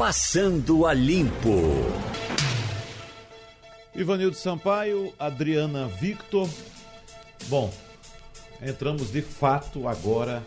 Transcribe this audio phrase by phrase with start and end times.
[0.00, 1.60] Passando a Limpo.
[3.94, 6.48] Ivanildo Sampaio, Adriana Victor.
[7.48, 7.70] Bom,
[8.62, 10.42] entramos de fato agora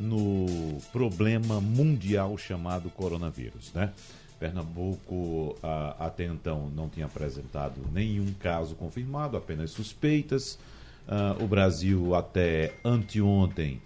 [0.00, 3.92] no problema mundial chamado coronavírus, né?
[4.40, 5.56] Pernambuco
[5.96, 10.58] até então não tinha apresentado nenhum caso confirmado, apenas suspeitas.
[11.06, 13.80] Uh, o Brasil até anteontem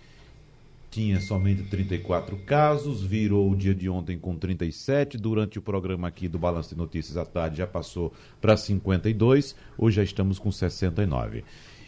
[0.93, 5.17] tinha somente 34 casos, virou o dia de ontem com 37.
[5.17, 8.13] Durante o programa aqui do Balanço de Notícias à tarde já passou
[8.43, 9.57] para 52.
[9.79, 11.45] Hoje já estamos com 69.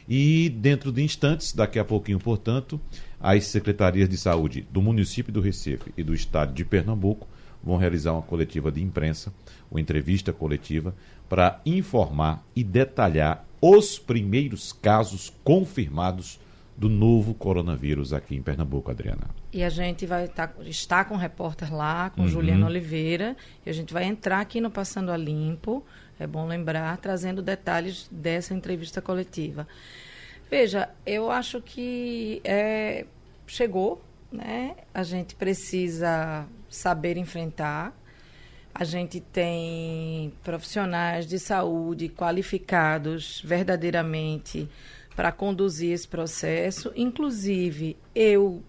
[0.09, 2.80] E dentro de instantes, daqui a pouquinho, portanto,
[3.20, 7.29] as secretarias de saúde do município do Recife e do estado de Pernambuco
[7.62, 9.34] vão realizar uma coletiva de imprensa,
[9.71, 10.95] uma entrevista coletiva,
[11.29, 16.38] para informar e detalhar os primeiros casos confirmados
[16.77, 19.28] do novo coronavírus aqui em Pernambuco, Adriana.
[19.52, 22.28] E a gente vai tá, estar com o repórter lá, com uhum.
[22.28, 25.84] Juliano Oliveira, e a gente vai entrar aqui no Passando a Limpo,
[26.18, 29.66] é bom lembrar, trazendo detalhes dessa entrevista coletiva.
[30.51, 33.06] Veja, eu acho que é,
[33.46, 34.77] chegou, né?
[34.93, 37.93] A gente precisa saber enfrentar.
[38.74, 44.68] A gente tem profissionais de saúde qualificados verdadeiramente
[45.15, 46.93] para conduzir esse processo.
[46.96, 48.62] Inclusive, eu,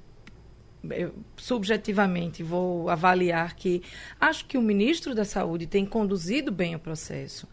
[0.89, 3.81] eu, subjetivamente vou avaliar que
[4.19, 7.47] acho que o ministro da Saúde tem conduzido bem o processo.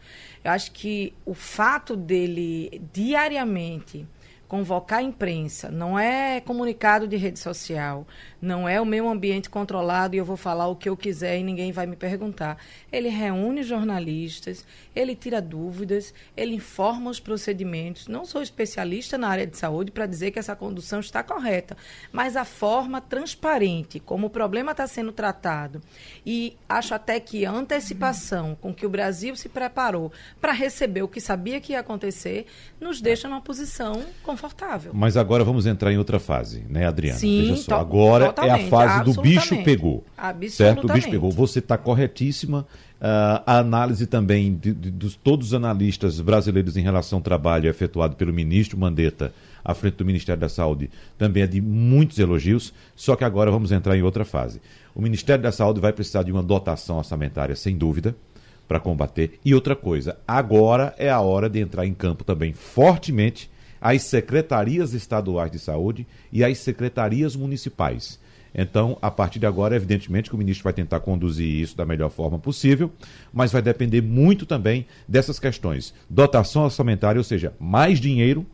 [0.45, 4.07] Eu acho que o fato dele diariamente
[4.53, 8.07] convocar a imprensa, não é comunicado de rede social,
[8.39, 11.43] não é o meu ambiente controlado e eu vou falar o que eu quiser e
[11.43, 12.59] ninguém vai me perguntar.
[12.93, 18.09] Ele reúne jornalistas, ele tira dúvidas, ele informa os procedimentos.
[18.09, 21.75] Não sou especialista na área de saúde para dizer que essa condução está correta,
[22.13, 25.81] mas a forma transparente como o problema está sendo tratado
[26.27, 31.09] e acho até que a antecipação com que o Brasil se preparou para receber o
[31.09, 32.45] que sabia que ia acontecer
[32.79, 34.42] nos deixa numa posição confortável
[34.93, 37.19] Mas agora vamos entrar em outra fase, né, Adriana?
[37.19, 40.05] Sim, Veja só, agora é a fase do bicho pegou.
[40.51, 40.85] Certo?
[40.87, 41.31] O bicho pegou.
[41.31, 42.67] Você está corretíssima.
[43.01, 47.69] Uh, a análise também de, de, de, todos os analistas brasileiros em relação ao trabalho
[47.69, 50.89] efetuado pelo ministro Mandetta à frente do Ministério da Saúde
[51.19, 54.63] também é de muitos elogios, só que agora vamos entrar em outra fase.
[54.95, 58.15] O Ministério da Saúde vai precisar de uma dotação orçamentária, sem dúvida,
[58.69, 59.39] para combater.
[59.45, 63.51] E outra coisa, agora é a hora de entrar em campo também fortemente
[63.83, 68.21] as secretarias estaduais de saúde e as secretarias municipais.
[68.55, 72.11] Então, a partir de agora, evidentemente que o ministro vai tentar conduzir isso da melhor
[72.11, 72.93] forma possível,
[73.33, 75.93] mas vai depender muito também dessas questões.
[76.09, 78.47] Dotação orçamentária, ou seja, mais dinheiro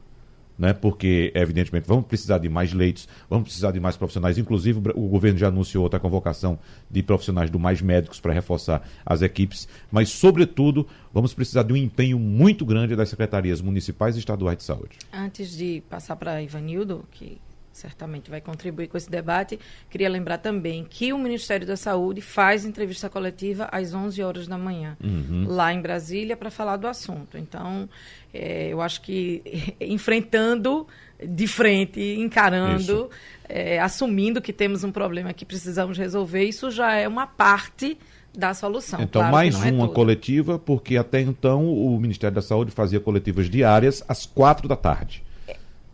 [0.59, 0.73] né?
[0.73, 4.37] porque, evidentemente, vamos precisar de mais leitos, vamos precisar de mais profissionais.
[4.37, 6.59] Inclusive, o governo já anunciou outra convocação
[6.91, 11.77] de profissionais do Mais Médicos para reforçar as equipes, mas, sobretudo, vamos precisar de um
[11.77, 14.99] empenho muito grande das secretarias municipais e estaduais de saúde.
[15.13, 17.39] Antes de passar para Ivanildo, que
[17.73, 19.59] certamente vai contribuir com esse debate.
[19.91, 24.59] Queria lembrar também que o Ministério da Saúde faz entrevista coletiva às 11 horas da
[24.59, 25.47] manhã, uhum.
[25.49, 27.39] lá em Brasília, para falar do assunto.
[27.39, 27.89] Então,
[28.33, 29.43] é, eu acho que
[29.81, 30.87] enfrentando
[31.25, 33.11] de frente, encarando,
[33.49, 37.99] é, assumindo que temos um problema que precisamos resolver, isso já é uma parte
[38.37, 39.01] da solução.
[39.03, 43.01] Então, claro mais é uma é coletiva, porque até então o Ministério da Saúde fazia
[43.01, 45.25] coletivas diárias às quatro da tarde.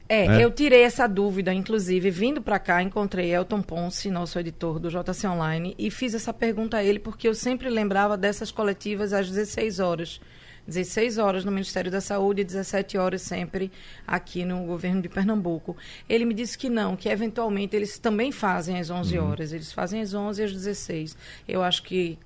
[0.08, 0.44] É, né?
[0.44, 5.26] eu tirei essa dúvida, inclusive, vindo para cá, encontrei Elton Ponce, nosso editor do JC
[5.26, 9.80] Online, e fiz essa pergunta a ele, porque eu sempre lembrava dessas coletivas às 16
[9.80, 10.20] horas.
[10.66, 13.70] 16 horas no Ministério da Saúde e 17 horas sempre
[14.06, 15.76] aqui no governo de Pernambuco.
[16.08, 19.30] Ele me disse que não, que eventualmente eles também fazem às 11 uhum.
[19.30, 19.52] horas.
[19.52, 21.16] Eles fazem às 11 e às 16.
[21.46, 22.18] Eu acho que,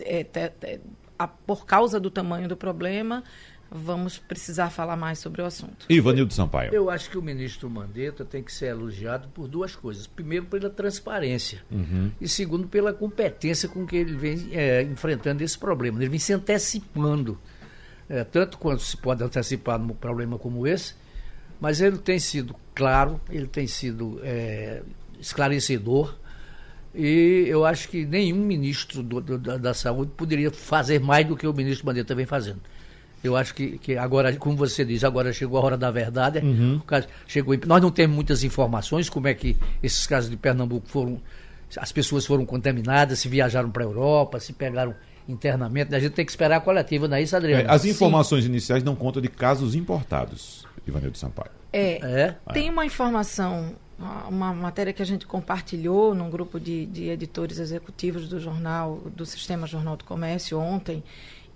[0.00, 0.80] é, é,
[1.46, 3.24] por causa do tamanho do problema,
[3.70, 5.86] vamos precisar falar mais sobre o assunto.
[5.88, 6.72] Ivanildo Sampaio.
[6.72, 10.06] Eu acho que o ministro Mandetta tem que ser elogiado por duas coisas.
[10.06, 11.62] Primeiro, pela transparência.
[11.70, 12.10] Uhum.
[12.20, 15.98] E segundo, pela competência com que ele vem é, enfrentando esse problema.
[15.98, 17.38] Ele vem se antecipando.
[18.08, 20.94] É, tanto quanto se pode antecipar num problema como esse,
[21.60, 24.82] mas ele tem sido claro, ele tem sido é,
[25.18, 26.14] esclarecedor.
[26.94, 31.36] E eu acho que nenhum ministro do, do, da, da, saúde poderia fazer mais do
[31.36, 32.60] que o ministro Mandetta vem fazendo.
[33.22, 36.38] Eu acho que, que agora, como você diz, agora chegou a hora da verdade.
[36.38, 36.80] Uhum.
[37.26, 41.20] chegou, nós não temos muitas informações como é que esses casos de Pernambuco foram.
[41.76, 44.94] As pessoas foram contaminadas, se viajaram para a Europa, se pegaram
[45.28, 45.94] internamente.
[45.94, 47.68] A gente tem que esperar a coletiva, não é isso, Adriano?
[47.68, 48.50] É, as informações Sim.
[48.50, 51.50] iniciais dão conta de casos importados, Ivanildo Sampaio.
[51.72, 53.74] É, é, tem uma informação
[54.28, 59.24] uma matéria que a gente compartilhou num grupo de, de editores executivos do jornal, do
[59.24, 61.02] Sistema Jornal do Comércio ontem,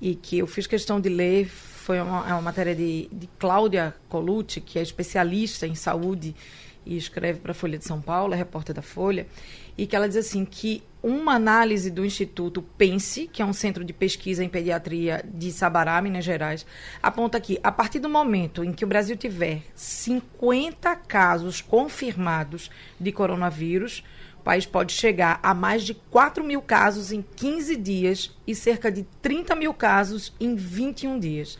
[0.00, 3.94] e que eu fiz questão de ler, foi uma, é uma matéria de, de Cláudia
[4.08, 6.35] Colucci, que é especialista em saúde
[6.85, 9.26] e escreve para a Folha de São Paulo, é repórter da Folha,
[9.76, 13.85] e que ela diz assim que uma análise do Instituto Pense, que é um centro
[13.85, 16.67] de pesquisa em pediatria de Sabará, Minas Gerais,
[17.02, 23.12] aponta que a partir do momento em que o Brasil tiver 50 casos confirmados de
[23.12, 24.02] coronavírus,
[24.40, 28.90] o país pode chegar a mais de 4 mil casos em 15 dias e cerca
[28.90, 31.58] de 30 mil casos em 21 dias.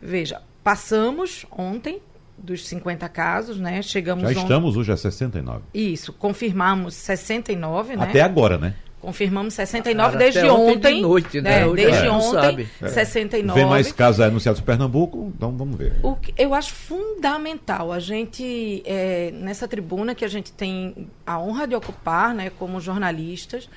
[0.00, 2.00] Veja, passamos ontem
[2.38, 3.82] dos 50 casos, né?
[3.82, 5.62] Chegamos Já estamos hoje a 69.
[5.74, 8.04] Isso, confirmamos 69, né?
[8.04, 8.76] Até agora, né?
[9.04, 10.94] Confirmamos 69 Cara, desde ontem.
[10.96, 11.60] De noite, né?
[11.60, 12.88] É, desde é, ontem, é.
[12.88, 13.60] 69.
[13.60, 15.96] Vem mais casos anunciados no Pernambuco, então vamos ver.
[16.02, 21.38] O que eu acho fundamental a gente, é, nessa tribuna que a gente tem a
[21.38, 23.68] honra de ocupar, né, como jornalistas,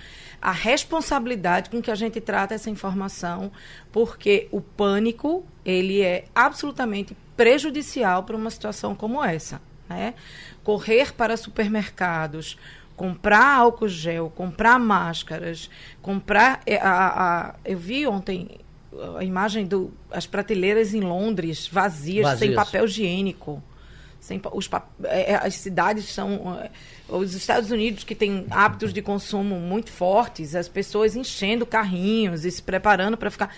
[0.41, 3.51] a responsabilidade com que a gente trata essa informação,
[3.91, 9.59] porque o pânico, ele é absolutamente prejudicial para uma situação como essa.
[9.89, 10.13] Né?
[10.63, 12.57] Correr para supermercados,
[12.97, 15.69] comprar álcool gel, comprar máscaras,
[16.01, 16.61] comprar.
[16.65, 18.59] É, a, a, eu vi ontem
[19.17, 22.39] a imagem das as prateleiras em Londres vazias, vazias.
[22.39, 23.63] sem papel higiênico.
[24.19, 24.69] Sem, os,
[25.03, 26.59] é, é, as cidades são.
[27.07, 32.51] Os Estados Unidos, que têm hábitos de consumo muito fortes, as pessoas enchendo carrinhos e
[32.51, 33.55] se preparando para ficar.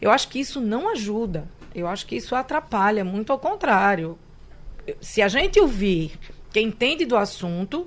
[0.00, 1.48] Eu acho que isso não ajuda.
[1.72, 4.18] Eu acho que isso atrapalha, muito ao contrário.
[5.00, 6.18] Se a gente ouvir
[6.52, 7.86] quem entende do assunto,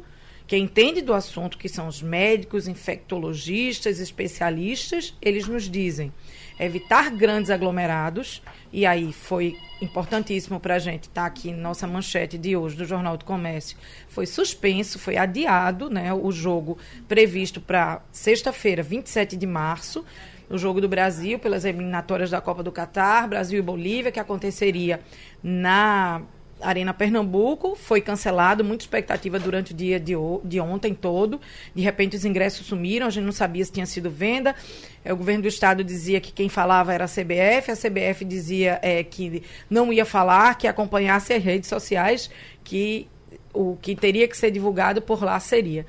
[0.54, 6.14] quem entende do assunto, que são os médicos, infectologistas, especialistas, eles nos dizem
[6.60, 8.40] evitar grandes aglomerados,
[8.72, 12.86] e aí foi importantíssimo para a gente estar tá aqui nossa manchete de hoje do
[12.86, 13.76] Jornal do Comércio.
[14.08, 16.78] Foi suspenso, foi adiado né, o jogo
[17.08, 20.06] previsto para sexta-feira, 27 de março,
[20.52, 25.00] o jogo do Brasil pelas eliminatórias da Copa do Catar, Brasil e Bolívia, que aconteceria
[25.42, 26.22] na
[26.64, 30.14] Arena Pernambuco, foi cancelado, muita expectativa durante o dia de,
[30.44, 31.40] de ontem todo.
[31.76, 34.56] De repente os ingressos sumiram, a gente não sabia se tinha sido venda.
[35.04, 38.80] É, o governo do estado dizia que quem falava era a CBF, a CBF dizia
[38.82, 42.30] é, que não ia falar, que acompanhasse as redes sociais,
[42.64, 43.08] que
[43.54, 45.86] o que teria que ser divulgado por lá seria.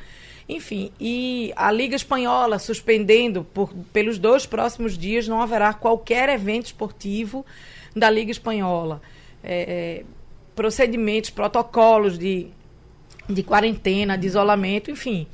[0.48, 6.66] Enfim, e a Liga Espanhola suspendendo por, pelos dois próximos dias, não haverá qualquer evento
[6.66, 7.46] esportivo
[7.96, 9.00] da Liga Espanhola.
[9.42, 10.04] É, é,
[10.54, 12.48] procedimentos, protocolos de,
[13.28, 15.26] de quarentena, de isolamento, enfim.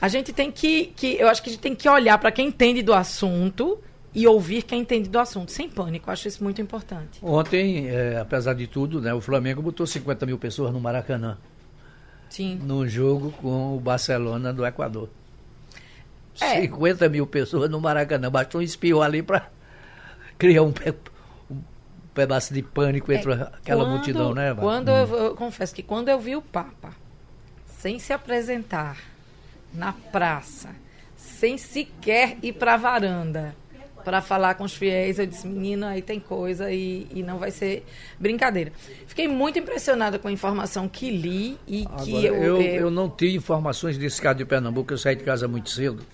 [0.00, 2.48] A gente tem que, que eu acho que a gente tem que olhar para quem
[2.48, 3.78] entende do assunto
[4.14, 6.08] e ouvir quem entende do assunto, sem pânico.
[6.08, 7.18] Eu acho isso muito importante.
[7.22, 11.38] Ontem, é, apesar de tudo, né, o Flamengo botou 50 mil pessoas no Maracanã.
[12.32, 12.58] Sim.
[12.64, 15.10] no jogo com o Barcelona do Equador.
[16.40, 16.62] É.
[16.62, 18.30] 50 mil pessoas no Maracanã.
[18.30, 19.50] Bastou um espião ali para
[20.38, 20.72] criar um, um,
[22.14, 24.54] pedaço de pânico entre é, aquela quando, multidão, né?
[24.54, 24.96] Quando hum.
[24.96, 26.90] eu, eu confesso que quando eu vi o Papa
[27.66, 28.96] sem se apresentar
[29.74, 30.70] na praça,
[31.16, 33.54] sem sequer ir para a varanda,
[34.04, 35.18] para falar com os fiéis.
[35.18, 37.84] Eu disse, menina, aí tem coisa e, e não vai ser
[38.18, 38.72] brincadeira.
[39.06, 42.90] Fiquei muito impressionada com a informação que li e Agora, que eu, eu, eu...
[42.90, 46.04] não tinha informações desse caso de Pernambuco, eu saí de casa muito cedo.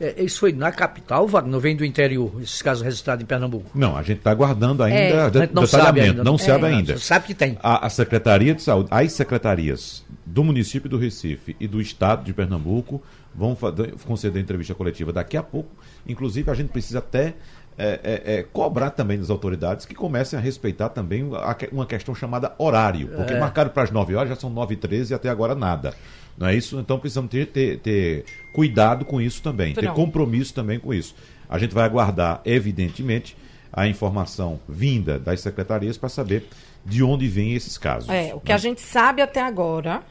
[0.00, 1.60] É, isso foi na capital, Wagner?
[1.60, 3.70] Vem do interior, esses casos registrados em Pernambuco?
[3.74, 6.24] Não, a gente está aguardando ainda é, de, não sabe ainda.
[6.24, 6.98] Não é, sabe ainda.
[6.98, 7.56] Sabe que tem.
[7.62, 12.32] A, a, Secretaria de Saúde, as secretarias do município do Recife e do estado de
[12.32, 13.02] Pernambuco
[13.34, 13.56] vão
[14.04, 15.70] conceder entrevista coletiva daqui a pouco.
[16.06, 17.34] Inclusive, a gente precisa até
[17.76, 21.28] é, é, é, cobrar também das autoridades que comecem a respeitar também
[21.72, 23.08] uma questão chamada horário.
[23.08, 23.40] Porque é.
[23.40, 25.94] marcaram para as 9 horas, já são 9 e 13 e até agora nada.
[26.38, 26.78] Não é isso?
[26.78, 31.14] Então precisamos ter, ter, ter cuidado com isso também, ter compromisso também com isso.
[31.48, 33.36] A gente vai aguardar, evidentemente,
[33.72, 36.48] a informação vinda das secretarias para saber
[36.84, 38.08] de onde vêm esses casos.
[38.08, 38.54] É, o que né?
[38.54, 40.02] a gente sabe até agora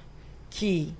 [0.49, 0.93] que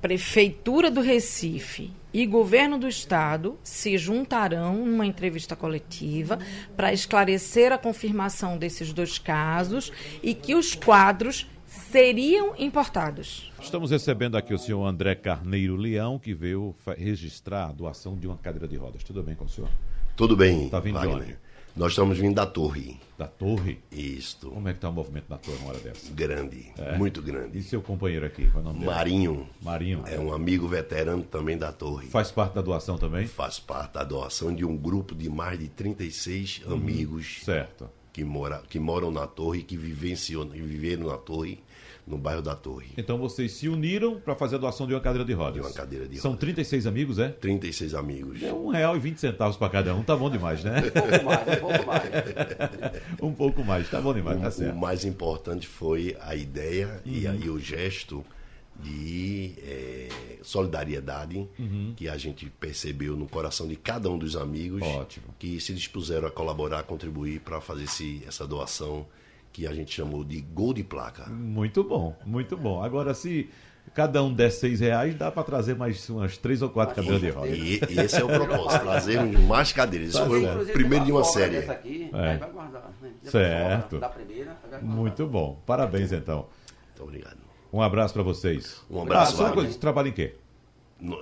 [0.00, 6.38] Prefeitura do Recife e governo do estado se juntarão numa entrevista coletiva
[6.74, 9.92] para esclarecer a confirmação desses dois casos
[10.22, 13.52] e que os quadros seriam importados.
[13.60, 18.38] Estamos recebendo aqui o senhor André Carneiro Leão, que veio registrar a doação de uma
[18.38, 19.04] cadeira de rodas.
[19.04, 19.70] Tudo bem com o senhor?
[20.16, 20.64] Tudo bem.
[20.64, 21.16] Está vindo Wagner.
[21.18, 21.38] de onde?
[21.80, 23.00] Nós estamos vindo da torre.
[23.16, 23.78] Da torre?
[23.90, 24.50] Isto.
[24.50, 26.12] Como é que está o movimento na torre uma hora dessa?
[26.12, 26.98] Grande, é?
[26.98, 27.56] muito grande.
[27.56, 28.50] E seu companheiro aqui?
[28.50, 29.32] Qual é o nome Marinho.
[29.32, 29.48] Dele?
[29.62, 30.04] Marinho.
[30.06, 32.06] É um amigo veterano também da torre.
[32.08, 33.26] Faz parte da doação também?
[33.26, 36.74] Faz parte da doação de um grupo de mais de 36 uhum.
[36.74, 37.38] amigos.
[37.46, 37.88] Certo.
[38.12, 41.60] Que, mora, que moram na torre, que vivenciam, viveram na torre
[42.06, 42.88] no bairro da Torre.
[42.96, 45.54] Então vocês se uniram para fazer a doação de uma cadeira de rodas.
[45.54, 47.28] De uma cadeira de São 36 amigos, é?
[47.28, 48.42] 36 amigos.
[48.42, 50.80] É um real e vinte centavos para cada um, tá bom demais, né?
[50.90, 52.02] Um pouco mais, um pouco mais.
[53.22, 54.74] um pouco mais, tá bom demais, o, tá certo.
[54.74, 57.12] O mais importante foi a ideia uhum.
[57.12, 58.24] e, e, o gesto
[58.82, 60.08] de é,
[60.42, 61.92] solidariedade uhum.
[61.96, 65.26] que a gente percebeu no coração de cada um dos amigos Ótimo.
[65.38, 69.06] que se dispuseram a colaborar, a contribuir para fazer esse, essa doação
[69.52, 71.26] que a gente chamou de gol de placa.
[71.26, 72.82] Muito bom, muito bom.
[72.82, 73.50] Agora, se
[73.94, 77.30] cada um der seis reais, dá para trazer mais umas três ou quatro cadeiras de
[77.30, 77.48] roda.
[77.48, 80.10] E, e, esse é o propósito, trazer mais cadeiras.
[80.10, 81.58] Isso foi o primeiro de uma série.
[81.58, 82.36] Aqui, é.
[82.36, 83.10] guardar, né?
[83.24, 83.98] Certo.
[83.98, 85.60] Da primeira, muito bom.
[85.66, 86.46] Parabéns, então.
[86.88, 87.38] Muito obrigado.
[87.72, 88.82] Um abraço para vocês.
[88.90, 89.42] Um abraço.
[89.44, 90.34] Ah, coisa, trabalha em quê?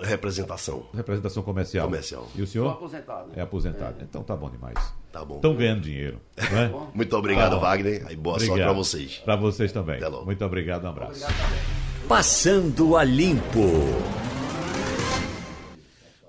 [0.02, 0.86] Representação.
[0.92, 1.86] Representação comercial.
[1.86, 2.28] Comercial.
[2.34, 2.64] E o senhor?
[2.64, 3.30] Sou aposentado.
[3.36, 3.96] É aposentado.
[4.00, 4.02] É.
[4.02, 4.76] Então tá bom demais.
[5.12, 5.36] Tá bom.
[5.36, 6.20] Estão ganhando dinheiro.
[6.36, 6.72] Né?
[6.94, 8.06] Muito obrigado, tá Wagner.
[8.10, 8.56] E boa obrigado.
[8.56, 9.18] sorte para vocês.
[9.18, 10.00] Para vocês também.
[10.24, 11.24] Muito obrigado, um abraço.
[11.24, 13.60] Obrigado Passando a limpo.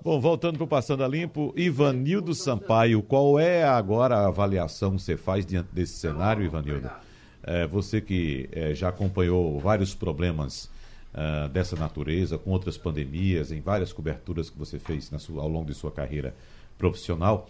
[0.02, 5.02] Bom, voltando para o Passando a Limpo, Ivanildo Sampaio, qual é agora a avaliação que
[5.02, 6.90] você faz diante desse cenário, Ivanildo?
[7.42, 10.70] É, você que é, já acompanhou vários problemas
[11.14, 15.66] uh, dessa natureza, com outras pandemias, em várias coberturas que você fez sua, ao longo
[15.66, 16.34] de sua carreira
[16.78, 17.48] profissional,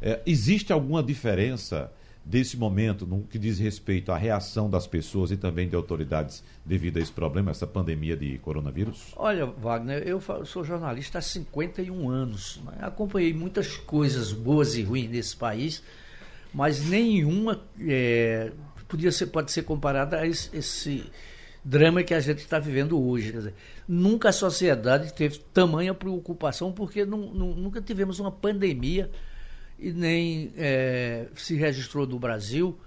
[0.00, 1.90] é, existe alguma diferença
[2.24, 6.98] desse momento no que diz respeito à reação das pessoas e também de autoridades devido
[6.98, 9.12] a esse problema, essa pandemia de coronavírus?
[9.16, 12.60] Olha, Wagner, eu sou jornalista há 51 anos.
[12.64, 12.78] Né?
[12.80, 15.82] Acompanhei muitas coisas boas e ruins nesse país,
[16.54, 18.52] mas nenhuma é,
[18.86, 21.04] podia ser, pode ser comparada a esse, esse
[21.64, 23.32] drama que a gente está vivendo hoje.
[23.32, 23.54] Dizer,
[23.86, 29.10] nunca a sociedade teve tamanha preocupação, porque não, não, nunca tivemos uma pandemia
[29.78, 32.78] e nem é, se registrou no Brasil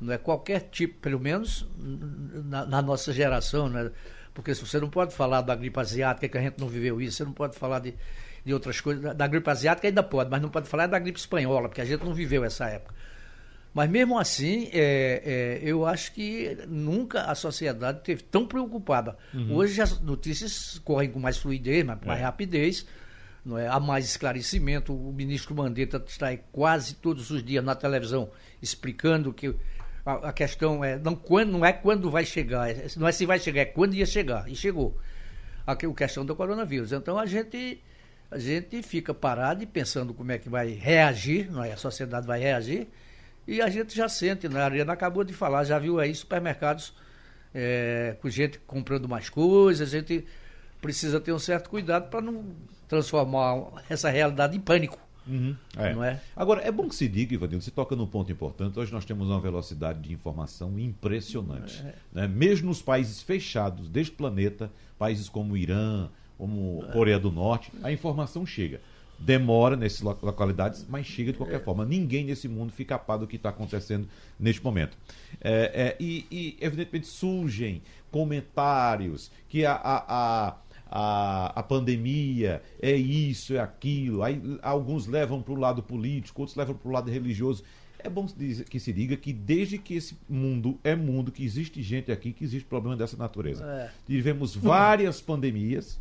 [0.00, 3.90] não é qualquer tipo, pelo menos na, na, nossa geração, né?
[4.32, 7.24] porque você não pode falar da gripe asiática, que a gente não viveu isso, você
[7.24, 7.94] não pode falar de,
[8.44, 11.18] de outras coisas, da, da gripe asiática ainda pode, mas não pode falar da gripe
[11.18, 12.94] espanhola, porque a gente não viveu essa época.
[13.74, 19.16] Mas mesmo assim, é, é, eu acho que nunca a sociedade esteve tão preocupada.
[19.34, 19.56] Uhum.
[19.56, 22.22] Hoje as notícias correm com mais fluidez, mais, mais é.
[22.22, 22.86] rapidez,
[23.44, 23.66] não é?
[23.66, 24.94] há mais esclarecimento.
[24.94, 28.30] O ministro Mandetta está quase todos os dias na televisão
[28.62, 29.52] explicando que
[30.06, 33.26] a, a questão é não, quando, não é quando vai chegar, é, não é se
[33.26, 34.48] vai chegar, é quando ia chegar.
[34.48, 34.96] E chegou.
[35.66, 36.92] A, a questão do coronavírus.
[36.92, 37.82] Então a gente
[38.30, 41.72] a gente fica parado e pensando como é que vai reagir, não é?
[41.72, 42.86] a sociedade vai reagir
[43.46, 44.60] e a gente já sente, né?
[44.60, 46.94] A Ariana acabou de falar, já viu aí supermercados
[47.54, 50.24] é, com gente comprando mais coisas, a gente
[50.80, 52.44] precisa ter um certo cuidado para não
[52.88, 54.98] transformar essa realidade em pânico.
[55.26, 55.94] Uhum, é.
[55.94, 56.20] Não é?
[56.36, 58.78] Agora, é bom que se diga, Ivanildo, você toca num ponto importante.
[58.78, 61.82] Hoje nós temos uma velocidade de informação impressionante.
[61.82, 61.94] É.
[62.12, 62.28] Né?
[62.28, 67.90] Mesmo nos países fechados deste planeta, países como o Irã, como Coreia do Norte, a
[67.90, 68.80] informação chega
[69.18, 71.84] demora nessas localidades, mas chega de qualquer forma.
[71.84, 74.96] Ninguém nesse mundo fica a par do que está acontecendo neste momento.
[75.40, 80.56] É, é, e, e, evidentemente, surgem comentários que a, a, a
[80.96, 84.22] a, a pandemia é isso, é aquilo.
[84.22, 87.64] Aí alguns levam para o lado político, outros levam para o lado religioso.
[87.98, 92.12] É bom que se diga que desde que esse mundo é mundo, que existe gente
[92.12, 93.64] aqui, que existe problema dessa natureza.
[93.64, 93.90] É.
[94.06, 95.98] Tivemos várias pandemias,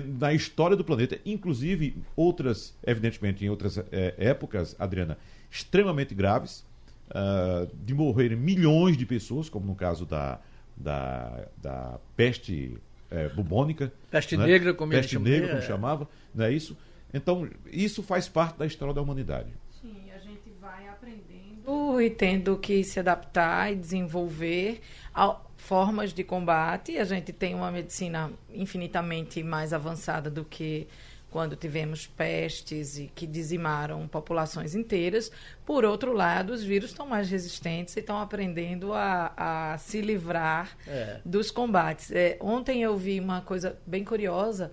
[0.00, 5.18] na história do planeta, inclusive outras, evidentemente, em outras é, épocas, Adriana,
[5.50, 6.64] extremamente graves,
[7.10, 10.40] uh, de morrerem milhões de pessoas, como no caso da,
[10.76, 12.76] da, da peste
[13.10, 13.92] é, bubônica.
[14.10, 14.46] Peste né?
[14.46, 15.62] negra, como Peste negra, como é.
[15.62, 16.76] chamava, não é isso?
[17.12, 19.48] Então, isso faz parte da história da humanidade.
[19.80, 24.80] Sim, a gente vai aprendendo e tendo que se adaptar e desenvolver.
[25.12, 26.98] Ao formas de combate.
[26.98, 30.86] A gente tem uma medicina infinitamente mais avançada do que
[31.30, 35.32] quando tivemos pestes e que dizimaram populações inteiras.
[35.64, 40.76] Por outro lado, os vírus estão mais resistentes e estão aprendendo a, a se livrar
[40.86, 41.20] é.
[41.24, 42.12] dos combates.
[42.12, 44.70] É, ontem eu vi uma coisa bem curiosa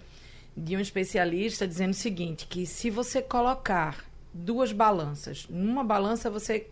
[0.55, 6.67] de um especialista dizendo o seguinte, que se você colocar duas balanças, numa balança você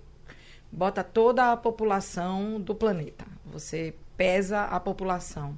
[0.71, 3.25] bota toda a população do planeta.
[3.45, 5.57] Você pesa a população.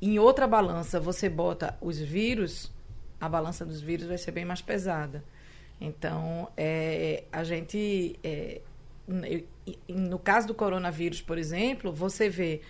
[0.00, 2.72] Em outra balança, você bota os vírus,
[3.20, 5.22] a balança dos vírus vai ser bem mais pesada.
[5.78, 8.18] Então, é, a gente.
[8.24, 8.62] É,
[9.86, 12.62] no caso do coronavírus, por exemplo, você vê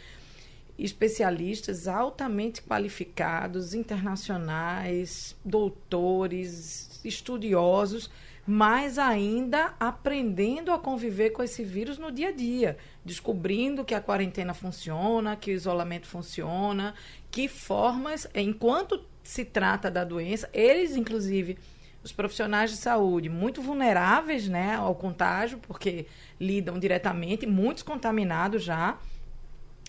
[0.77, 8.11] especialistas altamente qualificados, internacionais, doutores, estudiosos,
[8.51, 14.01] mas ainda aprendendo a conviver com esse vírus no dia a dia, descobrindo que a
[14.01, 16.95] quarentena funciona, que o isolamento funciona,
[17.31, 21.59] que formas, enquanto se trata da doença, eles inclusive
[22.03, 26.07] os profissionais de saúde muito vulneráveis, né, ao contágio, porque
[26.41, 28.99] lidam diretamente, muitos contaminados já,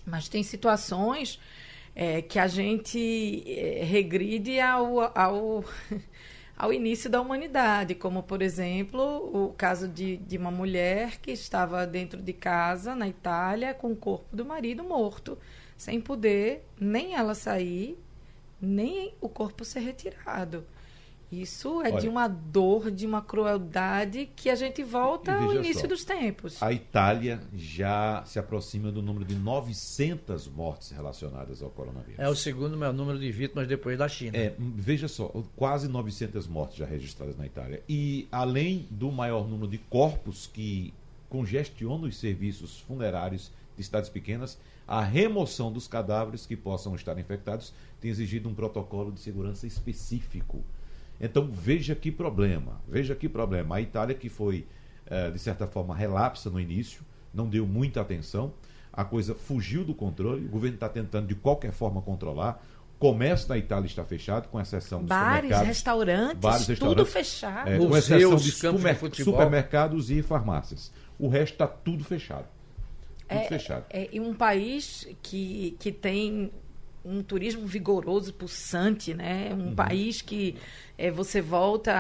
[0.06, 1.40] mas tem situações
[1.96, 5.64] é, que a gente é, regride ao, ao
[6.60, 9.02] ao início da humanidade, como, por exemplo,
[9.34, 13.96] o caso de, de uma mulher que estava dentro de casa, na Itália, com o
[13.96, 15.38] corpo do marido morto,
[15.78, 17.98] sem poder nem ela sair,
[18.62, 20.66] nem o corpo ser retirado.
[21.32, 25.82] Isso é Olha, de uma dor, de uma crueldade que a gente volta ao início
[25.82, 26.62] só, dos tempos.
[26.62, 32.20] A Itália já se aproxima do número de 900 mortes relacionadas ao coronavírus.
[32.20, 34.36] É o segundo maior número de vítimas depois da China.
[34.36, 37.84] É, veja só, quase 900 mortes já registradas na Itália.
[37.88, 40.94] E além do maior número de corpos que
[41.30, 44.58] congestionam os serviços funerários de cidades pequenas,
[44.88, 47.72] a remoção dos cadáveres que possam estar infectados
[48.02, 50.64] tem exigido um protocolo de segurança específico
[51.20, 53.76] então veja que problema, veja que problema.
[53.76, 54.66] A Itália que foi,
[55.06, 57.02] eh, de certa forma, relapsa no início,
[57.34, 58.54] não deu muita atenção,
[58.92, 62.64] a coisa fugiu do controle, o governo está tentando de qualquer forma controlar.
[62.96, 67.70] O comércio na Itália está fechado, com exceção dos bares, restaurantes, bares, restaurantes, tudo fechado.
[67.70, 70.92] É, com exceção de super, supermercados e farmácias.
[71.18, 72.46] O resto está tudo fechado.
[73.28, 73.86] Tudo é, fechado.
[73.90, 76.52] É, e um país que, que tem
[77.04, 79.54] um turismo vigoroso, pulsante, né?
[79.54, 79.76] Um uhum.
[79.76, 80.56] país que
[80.98, 81.94] é, você volta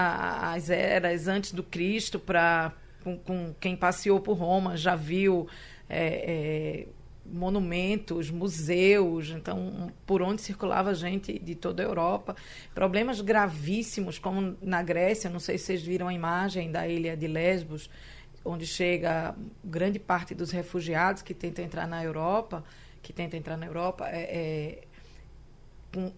[0.53, 5.47] às eras antes do Cristo para com, com, quem passeou por Roma já viu
[5.89, 6.87] é, é,
[7.25, 12.35] monumentos, museus, então por onde circulava gente de toda a Europa,
[12.73, 17.27] problemas gravíssimos como na Grécia, não sei se vocês viram a imagem da ilha de
[17.27, 17.89] Lesbos,
[18.43, 22.63] onde chega grande parte dos refugiados que tentam entrar na Europa,
[23.01, 24.88] que tentam entrar na Europa, é, é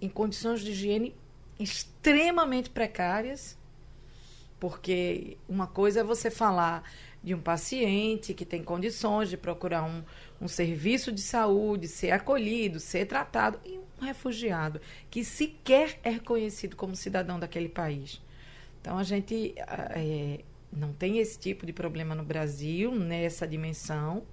[0.02, 1.16] em condições de higiene
[1.60, 3.58] extremamente precárias,
[4.60, 6.84] porque uma coisa é você falar
[7.24, 10.04] de um paciente que tem condições de procurar um,
[10.40, 16.76] um serviço de saúde, ser acolhido, ser tratado, e um refugiado que sequer é reconhecido
[16.76, 18.20] como cidadão daquele país.
[18.82, 20.40] Então a gente é,
[20.72, 24.24] não tem esse tipo de problema no Brasil, nessa dimensão,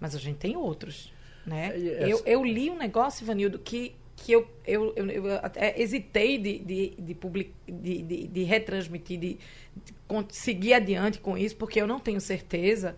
[0.00, 1.12] mas a gente tem outros.
[1.44, 1.76] Né?
[1.76, 6.58] Eu, eu li um negócio, Ivanildo, que que eu, eu, eu, eu até hesitei de,
[6.60, 11.86] de, de, public, de, de, de retransmitir, de, de seguir adiante com isso, porque eu
[11.86, 12.96] não tenho certeza,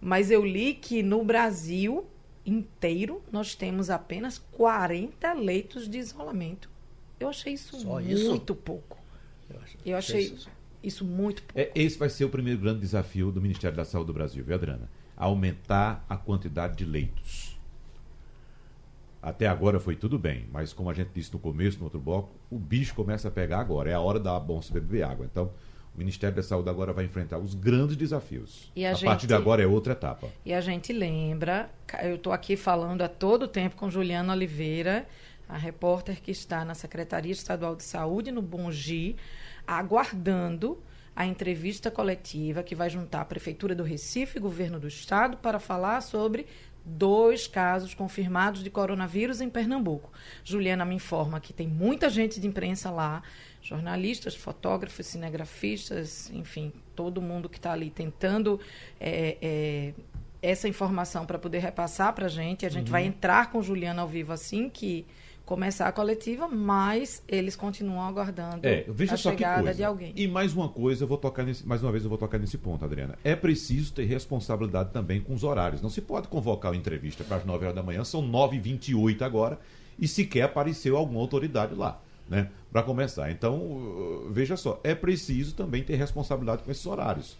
[0.00, 2.06] mas eu li que no Brasil
[2.44, 6.68] inteiro nós temos apenas 40 leitos de isolamento.
[7.18, 8.54] Eu achei isso Só muito isso?
[8.54, 8.98] pouco.
[9.48, 10.50] Eu, eu achei isso.
[10.82, 11.58] isso muito pouco.
[11.58, 14.54] É, esse vai ser o primeiro grande desafio do Ministério da Saúde do Brasil, viu,
[14.54, 14.90] Adriana?
[15.16, 17.58] Aumentar a quantidade de leitos.
[19.22, 22.30] Até agora foi tudo bem, mas como a gente disse no começo, no outro bloco,
[22.50, 23.90] o bicho começa a pegar agora.
[23.90, 25.26] É a hora da bolsa beber água.
[25.30, 25.52] Então,
[25.94, 28.72] o Ministério da Saúde agora vai enfrentar os grandes desafios.
[28.76, 30.28] a, a gente, partir de agora é outra etapa.
[30.44, 31.68] E a gente lembra,
[32.02, 35.06] eu estou aqui falando a todo tempo com Juliana Oliveira,
[35.46, 39.16] a repórter que está na Secretaria Estadual de Saúde, no Bongi,
[39.66, 40.80] aguardando
[41.14, 45.58] a entrevista coletiva que vai juntar a Prefeitura do Recife e Governo do Estado para
[45.58, 46.46] falar sobre
[46.84, 50.12] dois casos confirmados de coronavírus em Pernambuco.
[50.44, 53.22] Juliana me informa que tem muita gente de imprensa lá,
[53.62, 58.58] jornalistas, fotógrafos, cinegrafistas, enfim, todo mundo que está ali tentando
[58.98, 59.94] é, é,
[60.42, 62.64] essa informação para poder repassar para a gente.
[62.64, 62.92] A gente uhum.
[62.92, 65.06] vai entrar com Juliana ao vivo assim que
[65.50, 70.12] começar a coletiva, mas eles continuam aguardando é, a chegada de alguém.
[70.14, 72.56] E mais uma coisa, eu vou tocar nesse, mais uma vez eu vou tocar nesse
[72.56, 73.18] ponto, Adriana.
[73.24, 75.82] É preciso ter responsabilidade também com os horários.
[75.82, 79.58] Não se pode convocar uma entrevista para as 9 horas da manhã, são 9h28 agora,
[79.98, 82.00] e sequer apareceu alguma autoridade lá.
[82.28, 83.28] Né, para começar.
[83.32, 87.36] Então, uh, veja só, é preciso também ter responsabilidade com esses horários.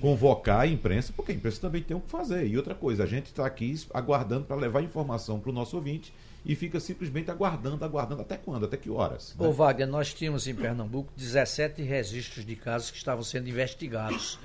[0.00, 2.46] Convocar a imprensa, porque a imprensa também tem o que fazer.
[2.46, 6.14] E outra coisa, a gente está aqui aguardando para levar informação para o nosso ouvinte
[6.44, 9.34] e fica simplesmente aguardando, aguardando até quando, até que horas.
[9.38, 9.46] Né?
[9.46, 14.38] Ô Wagner, nós tínhamos em Pernambuco 17 registros de casos que estavam sendo investigados.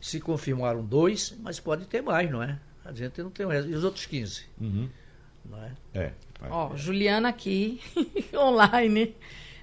[0.00, 2.58] Se confirmaram dois, mas pode ter mais, não é?
[2.84, 3.64] A gente não tem mais.
[3.64, 4.42] E os outros 15?
[4.60, 4.88] Uhum.
[5.44, 5.72] Não é?
[5.94, 6.12] É.
[6.50, 7.80] Ó, Juliana aqui,
[8.34, 9.14] online.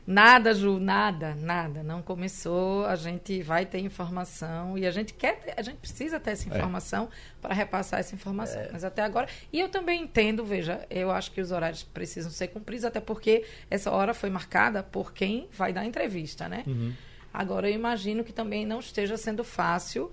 [0.10, 1.84] Nada, Ju, nada, nada.
[1.84, 2.84] Não começou.
[2.88, 6.50] A gente vai ter informação e a gente quer, ter, a gente precisa ter essa
[6.50, 6.52] é.
[6.52, 7.08] informação é.
[7.40, 8.60] para repassar essa informação.
[8.60, 8.70] É.
[8.72, 9.28] Mas até agora.
[9.54, 13.46] E eu também entendo, veja, eu acho que os horários precisam ser cumpridos, até porque
[13.70, 16.64] essa hora foi marcada por quem vai dar entrevista, né?
[16.66, 16.92] Uhum.
[17.32, 20.12] Agora eu imagino que também não esteja sendo fácil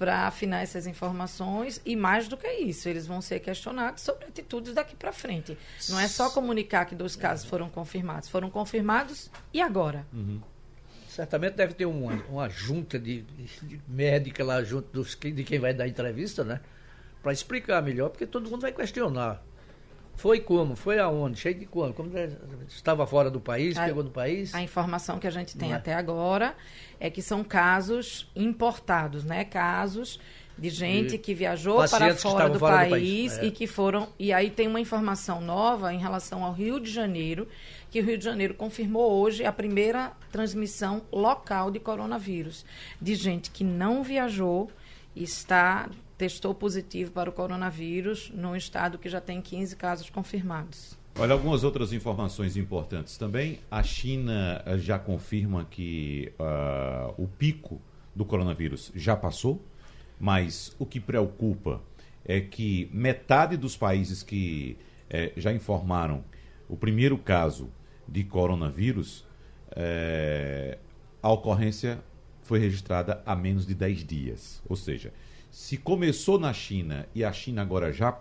[0.00, 4.72] para afinar essas informações e mais do que isso, eles vão ser questionados sobre atitudes
[4.72, 5.58] daqui para frente.
[5.90, 10.06] Não é só comunicar que dois casos foram confirmados, foram confirmados e agora?
[10.10, 10.40] Uhum.
[11.06, 13.20] Certamente deve ter uma, uma junta de,
[13.62, 16.62] de médica lá junto dos, de quem vai dar entrevista, né?
[17.22, 19.42] Para explicar melhor, porque todo mundo vai questionar.
[20.20, 20.76] Foi como?
[20.76, 21.40] Foi aonde?
[21.40, 21.94] Cheio de quando?
[21.94, 22.10] Como
[22.68, 24.54] estava fora do país, a, pegou no país?
[24.54, 25.74] A informação que a gente tem é?
[25.74, 26.54] até agora
[27.00, 29.46] é que são casos importados, né?
[29.46, 30.20] Casos
[30.58, 33.46] de gente que viajou para fora, do, fora país do, país é.
[33.46, 34.10] e que foram.
[34.18, 37.48] E aí tem uma informação nova em relação ao Rio de Janeiro,
[37.90, 42.66] que o Rio de Janeiro confirmou hoje a primeira transmissão local de coronavírus.
[43.00, 44.70] De gente que não viajou,
[45.16, 45.88] está
[46.20, 50.94] testou positivo para o coronavírus num estado que já tem 15 casos confirmados.
[51.18, 53.58] Olha, algumas outras informações importantes também.
[53.70, 57.80] A China eh, já confirma que uh, o pico
[58.14, 59.64] do coronavírus já passou,
[60.20, 61.80] mas o que preocupa
[62.22, 64.76] é que metade dos países que
[65.08, 66.22] eh, já informaram
[66.68, 67.70] o primeiro caso
[68.06, 69.24] de coronavírus,
[69.70, 70.76] eh,
[71.22, 71.98] a ocorrência
[72.42, 74.62] foi registrada há menos de 10 dias.
[74.68, 75.14] Ou seja,
[75.60, 78.18] se começou na China e a China agora já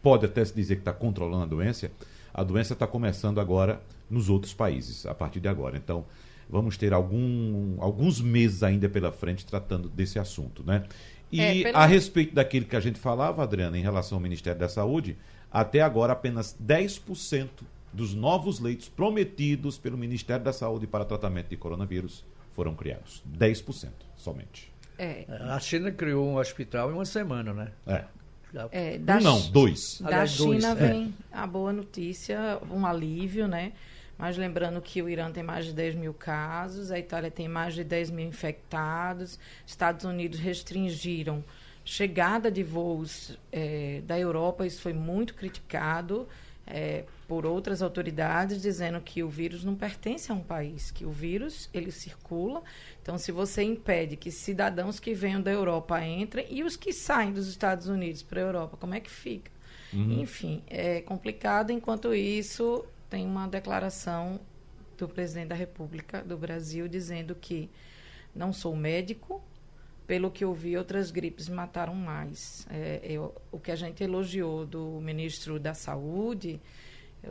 [0.00, 1.90] pode até se dizer que está controlando a doença,
[2.32, 5.76] a doença está começando agora nos outros países, a partir de agora.
[5.76, 6.06] Então,
[6.48, 10.84] vamos ter algum, alguns meses ainda pela frente tratando desse assunto, né?
[11.32, 11.76] E é, pelo...
[11.76, 15.16] a respeito daquilo que a gente falava, Adriana, em relação ao Ministério da Saúde,
[15.50, 17.48] até agora apenas 10%
[17.92, 23.20] dos novos leitos prometidos pelo Ministério da Saúde para tratamento de coronavírus foram criados.
[23.36, 24.77] 10% somente.
[24.98, 25.24] É.
[25.28, 27.68] A China criou um hospital em uma semana, né?
[27.86, 28.04] É.
[28.72, 30.00] é um não, dois.
[30.00, 30.90] Da Aliás, China dois.
[30.90, 31.36] vem é.
[31.36, 33.72] a boa notícia, um alívio, né?
[34.18, 37.74] Mas lembrando que o Irã tem mais de 10 mil casos, a Itália tem mais
[37.74, 41.44] de 10 mil infectados, Estados Unidos restringiram
[41.84, 46.28] chegada de voos é, da Europa, isso foi muito criticado
[46.70, 51.10] é, por outras autoridades dizendo que o vírus não pertence a um país, que o
[51.10, 52.62] vírus ele circula.
[53.02, 57.32] Então, se você impede que cidadãos que venham da Europa entrem e os que saem
[57.32, 59.50] dos Estados Unidos para a Europa, como é que fica?
[59.92, 60.20] Uhum.
[60.20, 61.70] Enfim, é complicado.
[61.70, 64.38] Enquanto isso, tem uma declaração
[64.98, 67.70] do presidente da República do Brasil dizendo que
[68.34, 69.42] não sou médico,
[70.08, 72.66] pelo que eu vi, outras gripes mataram mais.
[72.70, 76.58] É, eu, o que a gente elogiou do ministro da Saúde,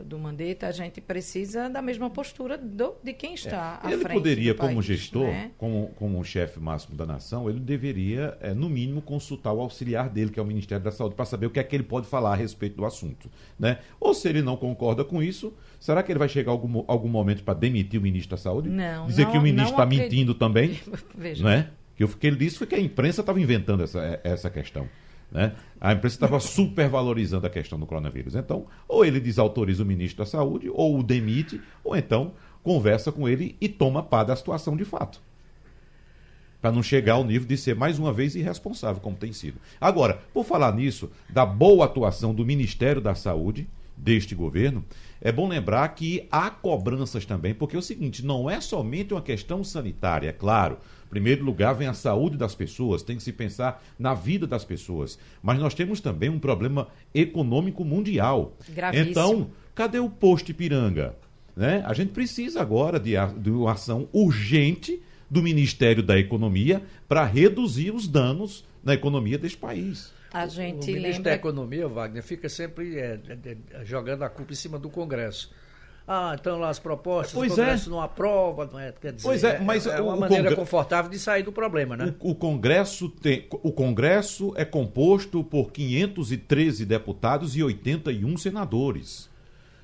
[0.04, 4.14] do Mandetta, a gente precisa da mesma postura do, de quem está é, Ele frente
[4.14, 5.50] poderia, como gestor, né?
[5.58, 10.30] como, como chefe máximo da nação, ele deveria, é, no mínimo, consultar o auxiliar dele,
[10.30, 12.32] que é o Ministério da Saúde, para saber o que é que ele pode falar
[12.32, 13.28] a respeito do assunto.
[13.58, 13.78] Né?
[13.98, 17.42] Ou se ele não concorda com isso, será que ele vai chegar algum, algum momento
[17.42, 18.68] para demitir o ministro da Saúde?
[18.68, 19.06] Não.
[19.06, 20.78] Dizer não, que o ministro está mentindo também?
[21.12, 21.42] Veja.
[21.98, 24.88] Que o que ele disse foi que a imprensa estava inventando essa, essa questão.
[25.32, 25.52] Né?
[25.80, 28.36] A imprensa estava supervalorizando a questão do coronavírus.
[28.36, 33.28] Então, ou ele desautoriza o ministro da Saúde, ou o demite, ou então conversa com
[33.28, 35.20] ele e toma pá da situação de fato.
[36.60, 39.58] Para não chegar ao nível de ser mais uma vez irresponsável, como tem sido.
[39.80, 44.84] Agora, por falar nisso, da boa atuação do Ministério da Saúde, deste governo,
[45.20, 49.22] é bom lembrar que há cobranças também, porque é o seguinte, não é somente uma
[49.22, 50.78] questão sanitária, é claro.
[51.10, 55.18] Primeiro lugar vem a saúde das pessoas, tem que se pensar na vida das pessoas.
[55.42, 58.56] Mas nós temos também um problema econômico mundial.
[58.68, 59.10] Gravíssimo.
[59.10, 61.16] Então, cadê o posto Ipiranga?
[61.56, 61.82] Né?
[61.86, 67.92] A gente precisa agora de, de uma ação urgente do Ministério da Economia para reduzir
[67.92, 70.12] os danos na economia deste país.
[70.32, 71.22] A gente o ministro lembra...
[71.22, 75.50] da Economia, Wagner, fica sempre é, é, jogando a culpa em cima do Congresso.
[76.10, 77.92] Ah, então lá as propostas, pois o Congresso é.
[77.92, 81.42] não aprova, não é, quer dizer, pois é, mas é, uma maneira confortável de sair
[81.42, 82.14] do problema, né?
[82.18, 89.28] O, o, Congresso tem, o Congresso é composto por 513 deputados e 81 senadores.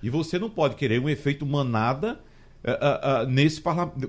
[0.02, 2.18] E você não pode querer um efeito manada
[2.64, 3.62] uh, uh, nesse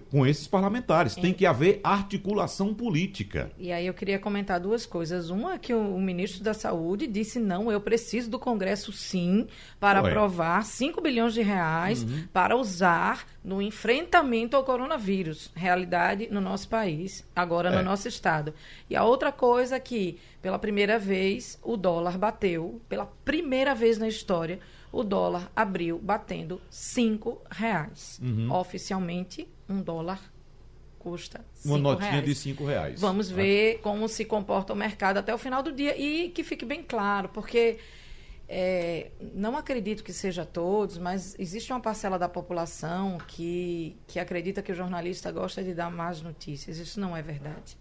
[0.10, 1.16] com esses parlamentares.
[1.16, 3.52] Tem que haver articulação política.
[3.58, 5.30] E aí eu queria comentar duas coisas.
[5.30, 9.48] Uma é que o, o ministro da Saúde disse, não, eu preciso do Congresso sim
[9.80, 10.10] para Ué.
[10.10, 12.28] aprovar 5 bilhões de reais uhum.
[12.32, 15.52] para usar no enfrentamento ao coronavírus.
[15.56, 17.76] Realidade no nosso país, agora é.
[17.76, 18.54] no nosso estado.
[18.90, 23.98] E a outra coisa é que, pela primeira vez, o dólar bateu, pela primeira vez
[23.98, 24.60] na história,
[24.96, 28.18] o dólar abriu batendo cinco reais.
[28.24, 28.50] Uhum.
[28.50, 30.22] Oficialmente, um dólar
[30.98, 32.26] custa uma notinha reais.
[32.26, 33.02] de cinco reais.
[33.02, 33.36] Vamos né?
[33.36, 36.82] ver como se comporta o mercado até o final do dia e que fique bem
[36.82, 37.78] claro, porque
[38.48, 44.62] é, não acredito que seja todos, mas existe uma parcela da população que, que acredita
[44.62, 46.78] que o jornalista gosta de dar más notícias.
[46.78, 47.78] Isso não é verdade.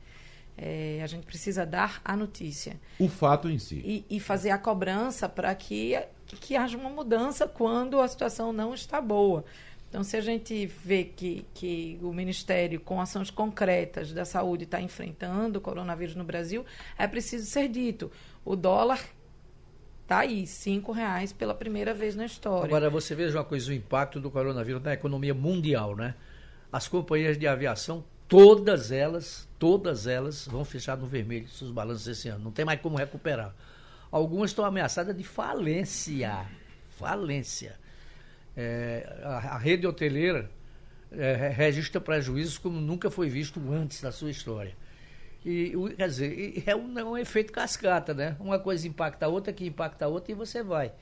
[0.56, 2.80] É, a gente precisa dar a notícia.
[2.98, 3.82] O fato em si.
[3.84, 5.98] E, e fazer a cobrança para que,
[6.34, 9.44] que, que haja uma mudança quando a situação não está boa.
[9.88, 14.80] Então, se a gente vê que, que o Ministério, com ações concretas da saúde, está
[14.80, 16.66] enfrentando o coronavírus no Brasil,
[16.98, 18.10] é preciso ser dito.
[18.44, 19.00] O dólar
[20.04, 22.66] Está aí, cinco reais pela primeira vez na história.
[22.66, 26.14] Agora, você veja uma coisa, o impacto do coronavírus na economia mundial, né?
[26.70, 32.28] As companhias de aviação, todas elas, todas elas vão fechar no vermelho seus balanços esse
[32.28, 32.44] ano.
[32.44, 33.54] Não tem mais como recuperar.
[34.14, 36.46] Algumas estão ameaçadas de falência.
[36.90, 37.74] Falência.
[38.56, 40.48] É, a, a, rede hoteleira
[41.10, 44.76] é, registra prejuízos como nunca foi visto antes na sua história.
[45.44, 48.36] E, quer dizer, é um, é um efeito cascata, né?
[48.38, 50.92] Uma coisa impacta a outra, que impacta a outra e você vai.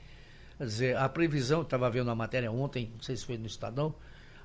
[0.57, 3.93] Quer dizer, a previsão, estava vendo a matéria ontem, não sei se foi no Estadão,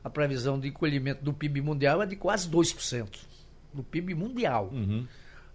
[0.05, 3.19] a previsão de encolhimento do PIB mundial é de quase 2%.
[3.73, 4.69] Do PIB mundial.
[4.71, 5.07] Uhum.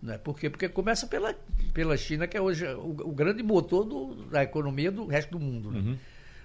[0.03, 0.17] Né?
[0.17, 0.49] Por quê?
[0.49, 1.33] Porque começa pela,
[1.73, 5.39] pela China, que é hoje o, o grande motor do, da economia do resto do
[5.39, 5.71] mundo.
[5.71, 5.79] Né?
[5.79, 5.97] Uhum.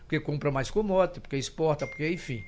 [0.04, 2.44] Porque compra mais commodity, porque exporta, porque, enfim.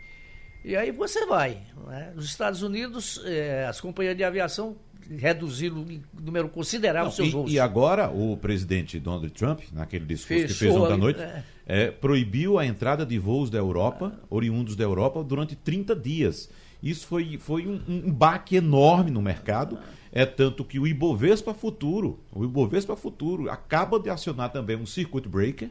[0.65, 1.59] E aí você vai.
[1.89, 2.13] Né?
[2.17, 4.77] Os Estados Unidos, eh, as companhias de aviação
[5.19, 7.53] reduziram em número considerável Não, seus e, voos.
[7.53, 11.43] E agora o presidente Donald Trump, naquele discurso Fechou, que fez ontem à noite, é.
[11.67, 14.27] É, proibiu a entrada de voos da Europa, ah.
[14.31, 16.49] oriundos da Europa, durante 30 dias.
[16.81, 19.77] Isso foi, foi um, um baque enorme no mercado.
[20.13, 25.29] É tanto que o Ibovespa Futuro, o Ibovespa Futuro acaba de acionar também um circuit
[25.29, 25.71] breaker,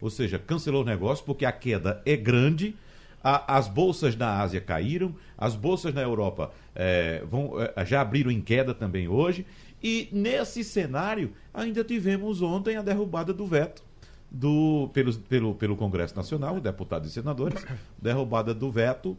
[0.00, 2.74] ou seja, cancelou o negócio porque a queda é grande
[3.22, 8.30] a, as bolsas na Ásia caíram, as bolsas na Europa é, vão, é, já abriram
[8.30, 9.46] em queda também hoje.
[9.82, 13.82] E nesse cenário, ainda tivemos ontem a derrubada do veto
[14.30, 17.64] do, pelo, pelo, pelo Congresso Nacional, deputados e senadores,
[18.00, 19.16] derrubada do veto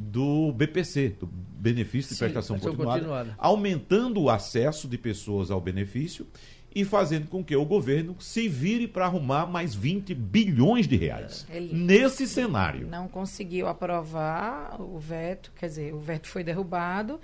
[0.00, 5.60] do BPC, do benefício de Sim, prestação continuada, continuada, aumentando o acesso de pessoas ao
[5.60, 6.26] benefício
[6.74, 11.46] e fazendo com que o governo se vire para arrumar mais 20 bilhões de reais.
[11.50, 12.86] Ele nesse cenário.
[12.86, 17.20] Não conseguiu aprovar o veto, quer dizer, o veto foi derrubado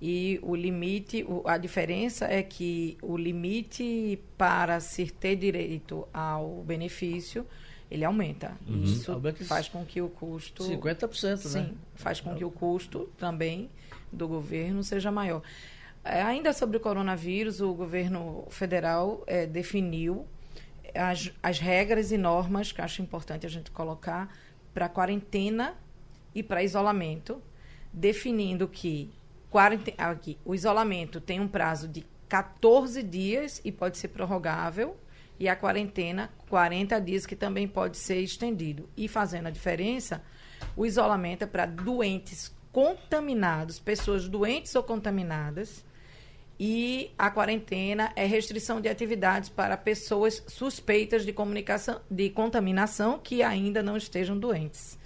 [0.00, 7.46] e o limite, a diferença é que o limite para se ter direito ao benefício
[7.90, 8.56] ele aumenta.
[8.66, 8.84] Uhum.
[8.84, 10.62] Isso faz com que o custo.
[10.62, 11.74] 50%, sim, né?
[11.94, 13.68] faz com que o custo também
[14.12, 15.42] do governo seja maior.
[16.04, 20.26] É, ainda sobre o coronavírus, o governo federal é, definiu
[20.94, 24.34] as, as regras e normas que acho importante a gente colocar
[24.72, 25.74] para quarentena
[26.34, 27.42] e para isolamento,
[27.92, 29.12] definindo que
[29.98, 34.96] aqui, o isolamento tem um prazo de 14 dias e pode ser prorrogável,
[35.40, 38.90] e a quarentena, 40 dias, que também pode ser estendido.
[38.94, 40.22] E fazendo a diferença,
[40.76, 45.82] o isolamento é para doentes contaminados, pessoas doentes ou contaminadas,
[46.62, 53.42] e a quarentena é restrição de atividades para pessoas suspeitas de comunicação de contaminação que
[53.42, 54.98] ainda não estejam doentes.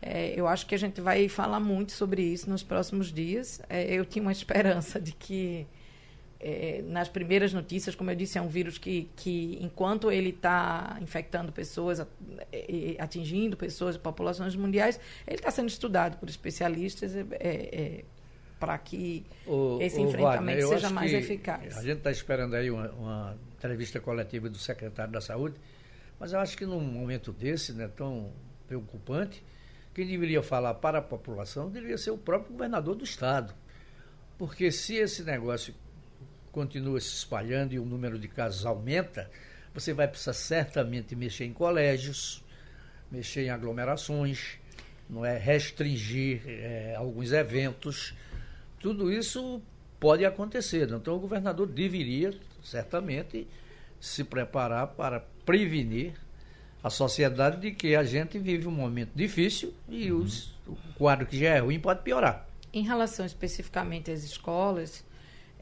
[0.00, 3.60] É, eu acho que a gente vai falar muito sobre isso nos próximos dias.
[3.68, 5.66] É, eu tinha uma esperança de que
[6.46, 10.98] é, nas primeiras notícias, como eu disse, é um vírus que, que enquanto ele está
[11.00, 12.06] infectando pessoas,
[12.98, 17.16] atingindo pessoas, populações mundiais, ele está sendo estudado por especialistas.
[17.16, 18.04] É, é
[18.60, 21.76] para que o, esse enfrentamento Wagner, seja mais eficaz.
[21.76, 25.56] A gente está esperando aí uma, uma, entrevista coletiva do secretário da Saúde,
[26.18, 28.30] mas eu acho que num momento desse, né, tão
[28.66, 29.42] preocupante,
[29.92, 33.54] quem deveria falar para a população deveria ser o próprio governador do Estado.
[34.38, 35.74] Porque se esse negócio
[36.54, 39.30] continua se espalhando e o número de casos aumenta,
[39.74, 42.42] você vai precisar certamente mexer em colégios,
[43.10, 44.58] mexer em aglomerações,
[45.10, 48.14] não é restringir é, alguns eventos
[48.84, 49.62] tudo isso
[49.98, 50.92] pode acontecer.
[50.92, 53.48] Então, o governador deveria, certamente,
[53.98, 56.12] se preparar para prevenir
[56.82, 60.20] a sociedade de que a gente vive um momento difícil e uhum.
[60.20, 62.46] os, o quadro que já é ruim pode piorar.
[62.74, 65.02] Em relação especificamente às escolas,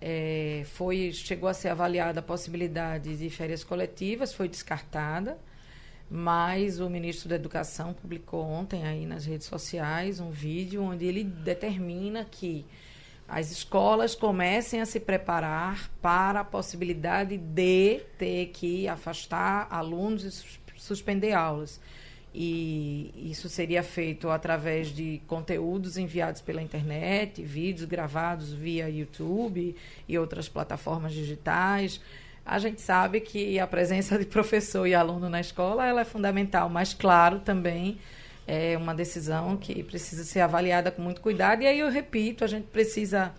[0.05, 5.39] é, foi, chegou a ser avaliada a possibilidade de férias coletivas, foi descartada,
[6.11, 11.23] mas o ministro da Educação publicou ontem aí nas redes sociais um vídeo onde ele
[11.23, 12.67] determina que
[13.29, 20.81] as escolas comecem a se preparar para a possibilidade de ter que afastar alunos e
[20.81, 21.81] suspender aulas.
[22.35, 29.77] E isso seria feito através de conteúdos enviados pela internet, vídeos gravados via YouTube
[30.09, 32.01] e outras plataformas digitais.
[32.45, 36.69] A gente sabe que a presença de professor e aluno na escola ela é fundamental,
[36.69, 37.99] mas claro também
[38.47, 41.63] é uma decisão que precisa ser avaliada com muito cuidado.
[41.63, 43.33] E aí eu repito, a gente precisa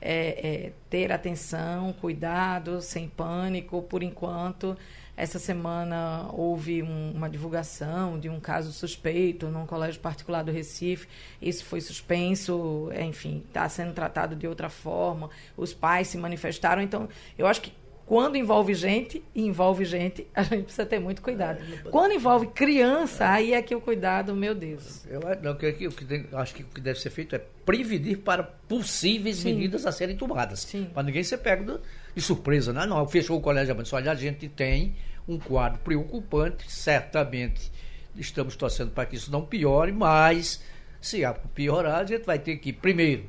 [0.00, 4.76] é, é, ter atenção, cuidado, sem pânico, por enquanto.
[5.16, 11.06] Essa semana houve um, uma divulgação de um caso suspeito num colégio particular do Recife.
[11.40, 15.30] Isso foi suspenso, enfim, está sendo tratado de outra forma.
[15.56, 16.82] Os pais se manifestaram.
[16.82, 17.72] Então, eu acho que
[18.06, 21.58] quando envolve gente, envolve gente, a gente precisa ter muito cuidado.
[21.90, 25.06] Quando envolve criança, aí é que o cuidado, meu Deus.
[25.06, 28.42] Eu não, que, que, que, acho que o que deve ser feito é prevenir para
[28.42, 29.54] possíveis Sim.
[29.54, 30.66] medidas a serem tomadas.
[30.92, 31.80] Para ninguém ser pego
[32.14, 32.72] de surpresa.
[32.72, 32.86] Né?
[32.86, 34.06] Não, fechou o colégio abençoado.
[34.08, 34.94] Olha, a gente tem
[35.26, 37.72] um quadro preocupante, certamente
[38.16, 40.62] estamos torcendo para que isso não piore, mas
[41.00, 41.22] se
[41.54, 43.24] piorar, a gente vai ter que, primeiro,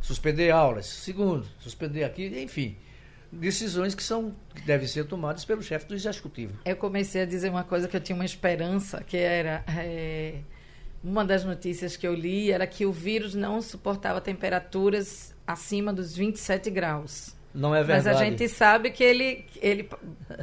[0.00, 2.76] suspender aulas, segundo, suspender aqui, enfim
[3.30, 6.58] decisões que são que devem ser tomadas pelo chefe do executivo.
[6.64, 10.40] Eu comecei a dizer uma coisa que eu tinha uma esperança, que era é,
[11.02, 16.16] uma das notícias que eu li era que o vírus não suportava temperaturas acima dos
[16.16, 17.36] 27 graus.
[17.58, 18.06] Não é verdade.
[18.06, 19.88] Mas a gente sabe que ele, ele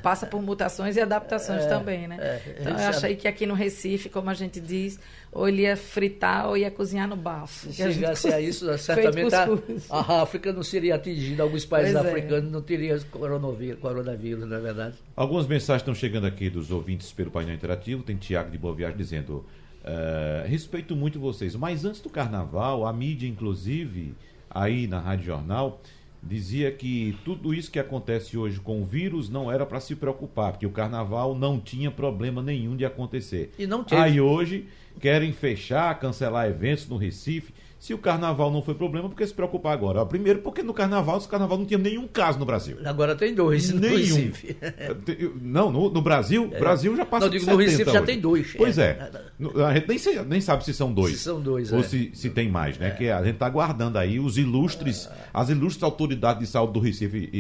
[0.04, 2.18] passa por mutações e adaptações é, também, né?
[2.20, 2.96] É, então eu sabe.
[2.98, 5.00] achei que aqui no Recife, como a gente diz,
[5.32, 7.72] ou ele ia fritar ou ia cozinhar no bafo.
[7.72, 9.48] Se chegasse a, a isso, certamente a,
[9.90, 12.10] a, África não seria atingida, alguns países pois é.
[12.10, 12.52] africanos é.
[12.52, 14.96] não teriam coronavírus, coronavírus, não é verdade?
[15.16, 18.04] Algumas mensagens estão chegando aqui dos ouvintes pelo painel interativo.
[18.04, 19.46] Tem Tiago de Boa Viagem dizendo:
[19.86, 24.14] uh, respeito muito vocês, mas antes do carnaval, a mídia, inclusive,
[24.50, 25.80] aí na Rádio Jornal
[26.26, 30.54] dizia que tudo isso que acontece hoje com o vírus não era para se preocupar,
[30.54, 33.54] porque o carnaval não tinha problema nenhum de acontecer.
[33.60, 34.02] E não teve.
[34.02, 34.66] Aí hoje
[35.00, 37.54] querem fechar, cancelar eventos no Recife.
[37.86, 40.04] Se o carnaval não foi problema, por que se preocupar agora?
[40.08, 42.80] Primeiro, porque no carnaval, o carnaval não tinha nenhum caso no Brasil.
[42.84, 43.96] Agora tem dois no nenhum.
[43.96, 44.58] Recife.
[45.40, 46.60] Não, no, no Brasil, é.
[46.60, 47.94] Brasil já passa não, digo, no Recife hoje.
[47.94, 48.56] já tem dois.
[48.58, 49.12] Pois é.
[49.56, 49.64] é.
[49.64, 51.18] A gente nem, nem sabe se são dois.
[51.18, 51.84] Se são dois, Ou é.
[51.84, 52.88] se, se tem mais, né?
[52.88, 52.92] É.
[52.92, 57.30] Que a gente está aguardando aí os ilustres, as ilustres autoridades de saúde do Recife
[57.32, 57.40] e,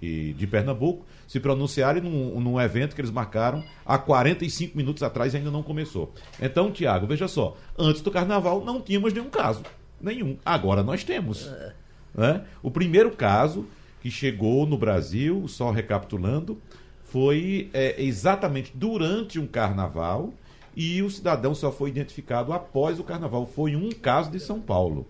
[0.00, 5.02] e, e de Pernambuco se pronunciarem num, num evento que eles marcaram há 45 minutos
[5.02, 6.14] atrás e ainda não começou.
[6.40, 9.62] Então, Tiago, veja só, antes do carnaval não tínhamos nenhum caso.
[10.02, 10.36] Nenhum.
[10.44, 11.50] Agora nós temos.
[12.14, 12.42] Né?
[12.62, 13.66] O primeiro caso
[14.00, 16.60] que chegou no Brasil, só recapitulando,
[17.04, 20.32] foi é, exatamente durante um carnaval
[20.74, 23.46] e o cidadão só foi identificado após o carnaval.
[23.46, 25.06] Foi um caso de São Paulo.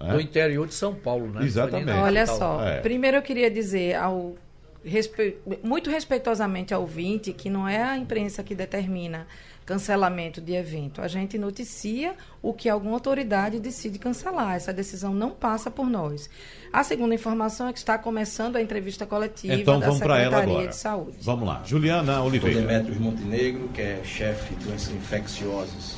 [0.00, 0.18] É?
[0.18, 1.44] interior de São Paulo, né?
[1.44, 1.90] Exatamente.
[1.90, 2.80] Olha só, é.
[2.80, 4.34] primeiro eu queria dizer ao
[4.82, 5.36] respe...
[5.62, 9.26] muito respeitosamente ao ouvinte que não é a imprensa que determina
[9.64, 11.00] cancelamento de evento.
[11.00, 14.56] A gente noticia o que alguma autoridade decide cancelar.
[14.56, 16.28] Essa decisão não passa por nós.
[16.72, 20.76] A segunda informação é que está começando a entrevista coletiva então, da vamos Secretaria de
[20.76, 21.16] Saúde.
[21.22, 21.62] Vamos lá.
[21.64, 22.58] Juliana Oliveira.
[22.58, 25.96] Sou Demetrios Montenegro, que é chefe de doenças infecciosas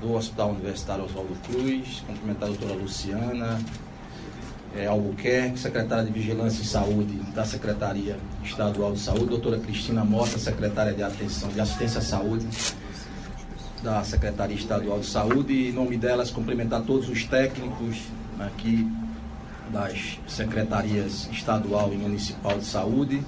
[0.00, 2.02] do Hospital Universitário Oswaldo Cruz.
[2.06, 3.58] Cumprimentar a doutora Luciana,
[4.76, 10.38] é, Albuquerque, secretária de Vigilância e Saúde da Secretaria Estadual de Saúde, doutora Cristina Mota,
[10.38, 12.46] secretária de Atenção de Assistência à Saúde
[13.82, 17.98] da Secretaria Estadual de Saúde, e em nome delas cumprimentar todos os técnicos
[18.38, 18.86] aqui
[19.70, 23.22] das secretarias estadual e municipal de saúde.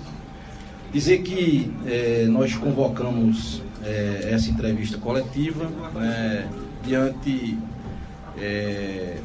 [0.93, 6.49] Dizer que eh, nós convocamos eh, essa entrevista coletiva né,
[6.83, 7.57] diante
[8.37, 9.19] eh,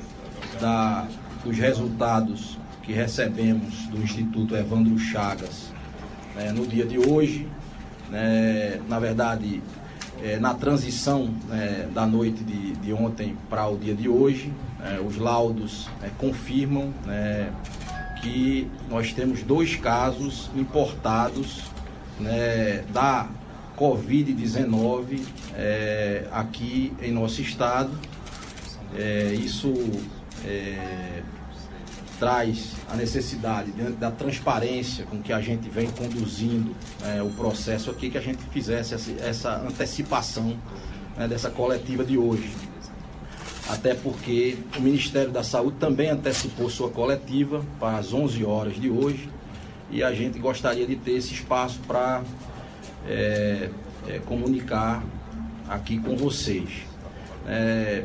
[0.61, 1.07] da
[1.45, 5.71] os resultados que recebemos do Instituto Evandro Chagas
[6.35, 7.47] né, no dia de hoje.
[8.09, 9.61] Né, na verdade,
[10.25, 14.51] é, na transição né, da noite de, de ontem para o dia de hoje,
[14.83, 17.51] é, os laudos é, confirmam né,
[18.21, 21.65] que nós temos dois casos importados
[22.19, 23.27] né, da
[23.77, 25.21] Covid-19
[25.53, 27.91] é, aqui em nosso estado.
[28.97, 29.73] É, isso
[30.43, 31.21] é,
[32.19, 37.91] traz a necessidade, diante da transparência com que a gente vem conduzindo é, o processo
[37.91, 40.58] aqui, que a gente fizesse essa, antecipação
[41.17, 42.49] né, dessa coletiva de hoje.
[43.69, 48.89] Até porque o Ministério da Saúde também antecipou sua coletiva para as 11 horas de
[48.89, 49.30] hoje
[49.89, 52.23] e a gente gostaria de ter esse espaço para
[53.08, 53.69] é,
[54.08, 55.04] é, comunicar
[55.67, 56.69] aqui com vocês.
[57.47, 58.03] É,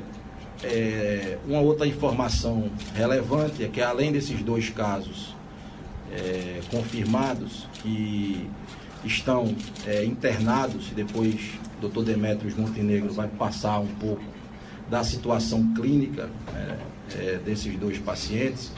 [0.63, 5.35] é, uma outra informação relevante é que além desses dois casos
[6.13, 8.49] é, confirmados, que
[9.05, 9.55] estão
[9.87, 11.35] é, internados, e depois
[11.79, 14.23] o doutor Demetrios Montenegro vai passar um pouco
[14.91, 16.77] da situação clínica é,
[17.15, 18.73] é, desses dois pacientes,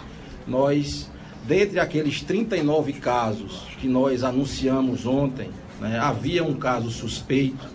[0.46, 1.10] nós,
[1.46, 7.66] dentre aqueles 39 casos que nós anunciamos ontem, né, havia um caso suspeito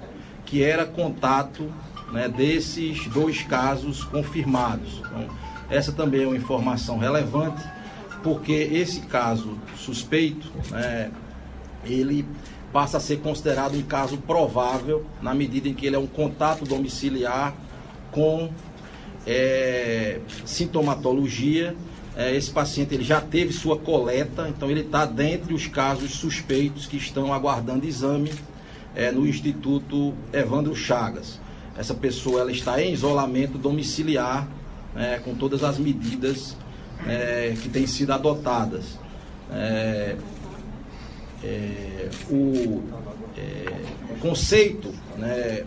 [0.45, 1.69] que era contato
[2.11, 4.99] né, desses dois casos confirmados.
[4.99, 5.27] Então,
[5.69, 7.63] essa também é uma informação relevante,
[8.23, 11.11] porque esse caso suspeito, né,
[11.85, 12.25] ele
[12.71, 16.65] passa a ser considerado um caso provável na medida em que ele é um contato
[16.65, 17.55] domiciliar
[18.11, 18.49] com
[19.25, 21.75] é, sintomatologia.
[22.15, 26.85] É, esse paciente ele já teve sua coleta, então ele está dentre os casos suspeitos
[26.85, 28.31] que estão aguardando exame
[28.95, 31.39] é, no Instituto Evandro Chagas.
[31.77, 34.47] Essa pessoa ela está em isolamento domiciliar,
[34.95, 36.57] é, com todas as medidas
[37.05, 38.97] é, que têm sido adotadas.
[39.51, 40.15] É,
[41.43, 42.81] é, o
[44.19, 45.63] conceito né,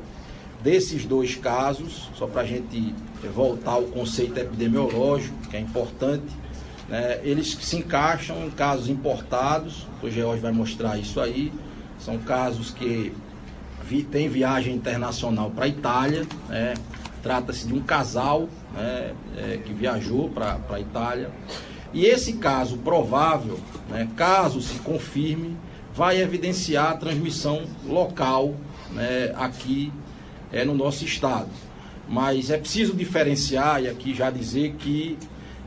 [0.62, 2.94] desses dois casos, só para a gente
[3.34, 6.26] voltar ao conceito epidemiológico, que é importante,
[6.88, 11.52] né, eles se encaixam em casos importados, o George vai mostrar isso aí,
[11.98, 13.12] são casos que
[13.90, 16.74] vi, tem viagem internacional para a Itália, né,
[17.24, 21.30] trata-se de um casal né, é, que viajou para a Itália,
[21.92, 25.56] e esse caso provável, né, caso se confirme,
[25.92, 28.54] vai evidenciar a transmissão local
[28.92, 29.92] né, aqui
[30.52, 31.48] é, no nosso estado.
[32.08, 35.18] Mas é preciso diferenciar e aqui já dizer que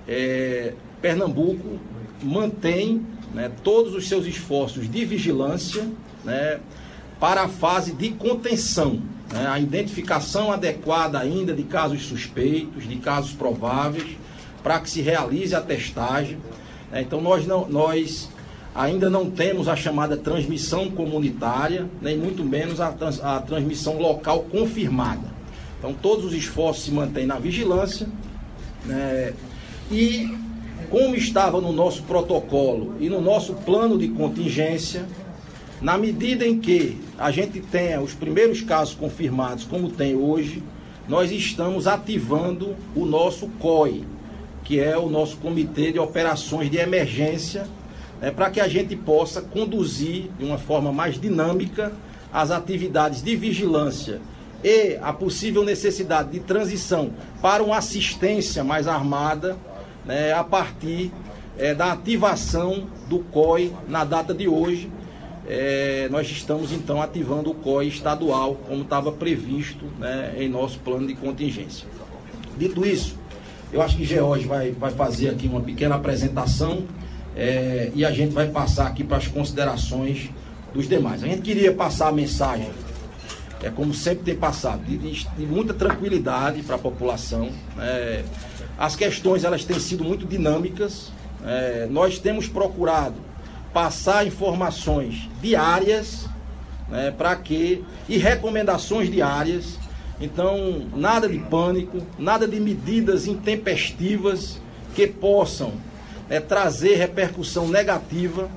[0.07, 1.77] é, Pernambuco
[2.21, 5.85] mantém né, todos os seus esforços de vigilância
[6.23, 6.59] né,
[7.23, 9.01] para a fase de contenção,
[9.31, 14.17] né, a identificação adequada ainda de casos suspeitos, de casos prováveis,
[14.61, 16.37] para que se realize a testagem.
[16.91, 17.01] Né.
[17.01, 18.29] Então nós, não, nós
[18.75, 24.41] ainda não temos a chamada transmissão comunitária, nem muito menos a, trans, a transmissão local
[24.51, 25.31] confirmada.
[25.79, 28.05] Então, todos os esforços se mantêm na vigilância.
[28.85, 29.33] Né,
[29.89, 30.29] e,
[30.89, 35.05] como estava no nosso protocolo e no nosso plano de contingência,
[35.81, 40.63] na medida em que a gente tenha os primeiros casos confirmados, como tem hoje,
[41.07, 44.03] nós estamos ativando o nosso COI,
[44.63, 47.67] que é o nosso Comitê de Operações de Emergência
[48.23, 51.91] é, para que a gente possa conduzir de uma forma mais dinâmica
[52.31, 54.21] as atividades de vigilância
[54.63, 57.11] e a possível necessidade de transição
[57.41, 59.57] para uma assistência mais armada
[60.05, 61.11] né, a partir
[61.57, 64.89] é, da ativação do COI na data de hoje.
[65.47, 71.05] É, nós estamos então ativando o COI estadual, como estava previsto né, em nosso plano
[71.05, 71.87] de contingência.
[72.57, 73.17] Dito isso,
[73.71, 76.83] eu acho que George vai, vai fazer aqui uma pequena apresentação
[77.35, 80.29] é, e a gente vai passar aqui para as considerações
[80.73, 81.23] dos demais.
[81.23, 82.69] A gente queria passar a mensagem,
[83.61, 87.49] é como sempre tem passado, de, de muita tranquilidade para a população.
[87.79, 88.23] É,
[88.77, 91.11] as questões elas têm sido muito dinâmicas.
[91.45, 93.15] É, nós temos procurado
[93.73, 96.29] passar informações diárias
[96.87, 99.79] né, para que e recomendações diárias.
[100.21, 104.61] Então, nada de pânico, nada de medidas intempestivas
[104.95, 105.73] que possam
[106.29, 108.49] é, trazer repercussão negativa,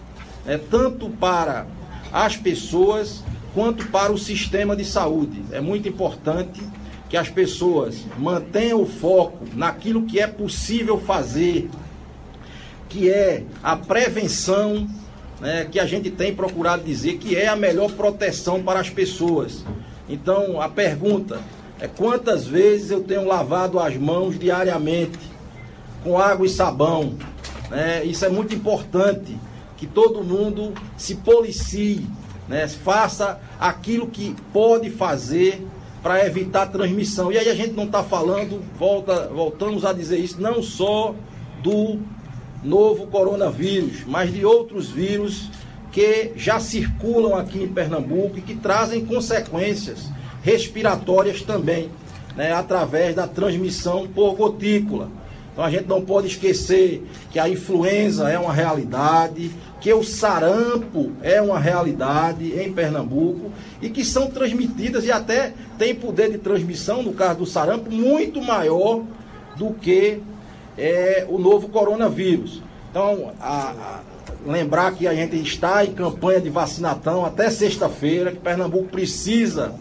[0.47, 1.67] é, tanto para
[2.13, 5.43] as pessoas quanto para o sistema de saúde.
[5.51, 6.61] É muito importante
[7.09, 11.71] que as pessoas mantenham o foco naquilo que é possível fazer,
[12.89, 14.87] que é a prevenção,
[15.41, 19.65] né, que a gente tem procurado dizer que é a melhor proteção para as pessoas.
[20.09, 21.41] Então, a pergunta
[21.81, 25.19] é quantas vezes eu tenho lavado as mãos diariamente
[26.03, 27.15] com água e sabão?
[27.71, 28.05] Né?
[28.05, 29.37] Isso é muito importante,
[29.77, 32.07] que todo mundo se policie,
[32.49, 32.67] né?
[32.67, 35.67] faça aquilo que pode fazer
[36.03, 37.33] para evitar transmissão.
[37.33, 41.15] E aí a gente não está falando, volta, voltamos a dizer isso, não só
[41.63, 41.99] do
[42.63, 45.51] novo coronavírus, mas de outros vírus
[45.93, 50.11] que já circulam aqui em Pernambuco e que trazem consequências
[50.43, 51.91] respiratórias também,
[52.37, 55.11] né, através da transmissão por gotícula.
[55.53, 59.51] Então a gente não pode esquecer que a influenza é uma realidade,
[59.81, 63.51] que o sarampo é uma realidade em Pernambuco
[63.81, 68.43] e que são transmitidas e até tem poder de transmissão, no caso do sarampo, muito
[68.43, 69.03] maior
[69.57, 70.21] do que
[70.77, 72.63] é, o novo coronavírus.
[72.91, 74.01] Então, a, a,
[74.47, 79.75] lembrar que a gente está em campanha de vacinação até sexta-feira, que Pernambuco precisa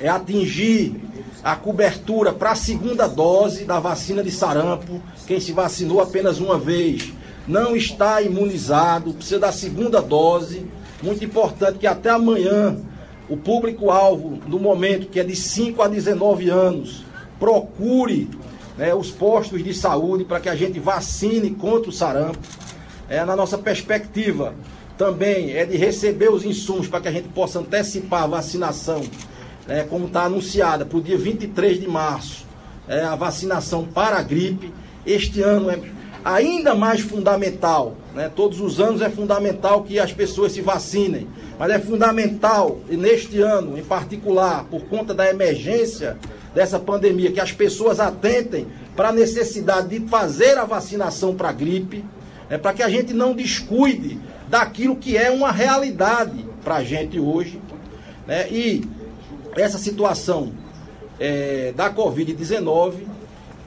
[0.00, 0.94] é atingir
[1.42, 5.02] a cobertura para a segunda dose da vacina de sarampo.
[5.26, 7.12] Quem se vacinou apenas uma vez
[7.46, 10.66] não está imunizado, precisa da segunda dose.
[11.02, 12.76] muito importante que até amanhã
[13.28, 17.04] o público-alvo do momento, que é de 5 a 19 anos,
[17.38, 18.28] procure
[18.78, 22.38] né, os postos de saúde para que a gente vacine contra o sarampo.
[23.08, 24.54] É, na nossa perspectiva
[24.96, 29.02] também é de receber os insumos para que a gente possa antecipar a vacinação,
[29.66, 32.46] né, como está anunciada, para o dia 23 de março,
[32.86, 34.72] é, a vacinação para a gripe.
[35.04, 35.80] Este ano é
[36.24, 41.70] ainda mais fundamental, né, todos os anos é fundamental que as pessoas se vacinem, mas
[41.70, 46.18] é fundamental, neste ano em particular, por conta da emergência
[46.52, 48.66] dessa pandemia, que as pessoas atentem
[48.96, 52.04] para a necessidade de fazer a vacinação para a gripe,
[52.50, 57.20] é, para que a gente não descuide daquilo que é uma realidade para a gente
[57.20, 57.60] hoje.
[58.26, 58.50] Né?
[58.50, 58.84] E
[59.54, 60.52] essa situação
[61.20, 62.94] é, da Covid-19,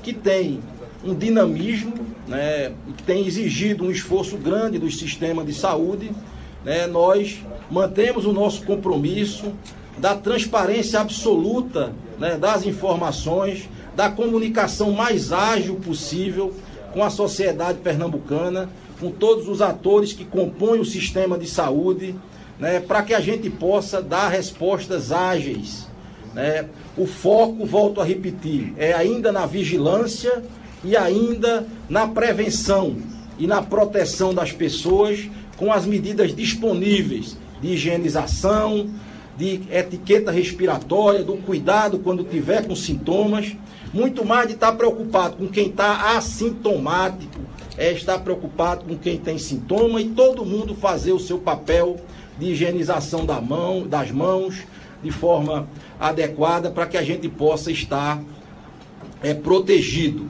[0.04, 0.60] que tem
[1.06, 6.12] um dinamismo, né, que tem exigido um esforço grande do sistema de saúde,
[6.64, 9.52] né, nós mantemos o nosso compromisso
[9.98, 13.68] da transparência absoluta né, das informações,
[13.98, 16.54] da comunicação mais ágil possível
[16.94, 22.16] com a sociedade pernambucana, com todos os atores que compõem o sistema de saúde,
[22.58, 25.86] né, para que a gente possa dar respostas ágeis.
[26.34, 26.70] Né.
[26.96, 30.42] O foco, volto a repetir, é ainda na vigilância
[30.84, 32.98] e ainda na prevenção
[33.38, 38.90] e na proteção das pessoas com as medidas disponíveis de higienização,
[39.38, 43.56] de etiqueta respiratória, do cuidado quando tiver com sintomas,
[43.94, 47.42] muito mais de estar preocupado com quem está assintomático,
[47.78, 51.98] é estar preocupado com quem tem sintoma e todo mundo fazer o seu papel
[52.40, 54.64] de higienização da mão, das mãos
[55.04, 55.68] de forma
[56.00, 58.22] adequada para que a gente possa estar
[59.22, 60.30] é, protegido.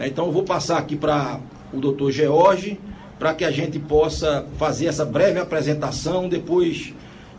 [0.00, 1.38] É, então eu vou passar aqui para
[1.74, 2.80] o doutor George
[3.18, 6.26] para que a gente possa fazer essa breve apresentação.
[6.26, 6.94] Depois,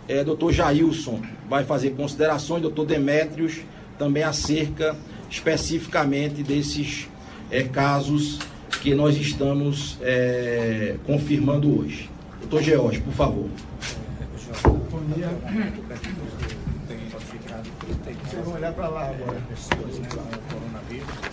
[0.08, 3.62] é, doutor Jailson vai fazer considerações, doutor Demétrios
[3.98, 4.96] também acerca
[5.28, 7.10] especificamente desses
[7.50, 8.38] é, casos
[8.80, 12.12] que nós estamos é, confirmando hoje.
[12.42, 13.50] Doutor George, por favor.
[14.92, 15.30] Bom dia.
[18.30, 19.42] Vocês vão olhar para lá agora.
[19.50, 21.31] Pessoas, né, com coronavírus.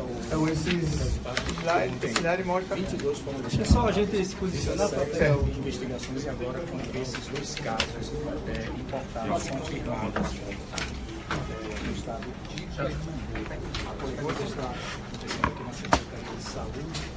[0.00, 1.20] Então, esses
[1.60, 2.76] slide, esse slide mostra.
[2.76, 7.26] 22 foram Deixa só a gente se posicionar para ter investigações e agora com esses
[7.26, 8.12] dois casos
[8.48, 13.52] é, importados confirmados é, no estado de Pernambuco.
[13.86, 17.11] A coisa está acontecendo aqui na Secretaria de Saúde.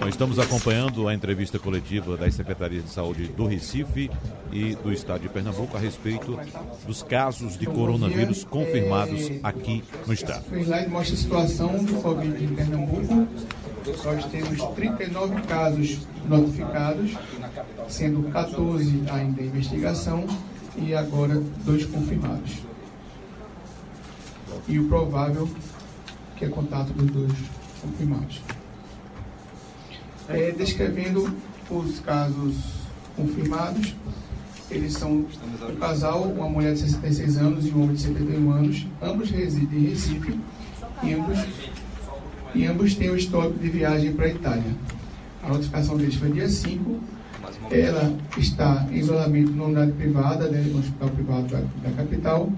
[0.00, 4.10] Nós estamos acompanhando a entrevista coletiva das Secretarias de Saúde do Recife
[4.52, 6.38] e do Estado de Pernambuco a respeito
[6.86, 10.44] dos casos de coronavírus confirmados aqui no Estado.
[10.52, 13.26] O slide mostra a situação do Covid em Pernambuco.
[14.04, 17.12] Nós temos 39 casos notificados,
[17.88, 20.26] sendo 14 ainda em investigação
[20.76, 22.58] e agora dois confirmados.
[24.68, 25.48] E o provável
[26.36, 27.32] que é contato dos dois
[27.80, 28.40] confirmados
[30.28, 31.34] é, descrevendo
[31.70, 32.54] os casos
[33.16, 33.94] confirmados.
[34.70, 38.86] Eles são um casal, uma mulher de 66 anos e um homem de 71 anos.
[39.00, 40.40] Ambos residem em Recife
[41.02, 41.38] e ambos,
[42.54, 44.74] e ambos têm o histórico de viagem para a Itália.
[45.42, 46.98] A notificação deles foi dia 5.
[47.70, 52.50] Ela está em isolamento numa unidade privada, né, no hospital privado da, da capital,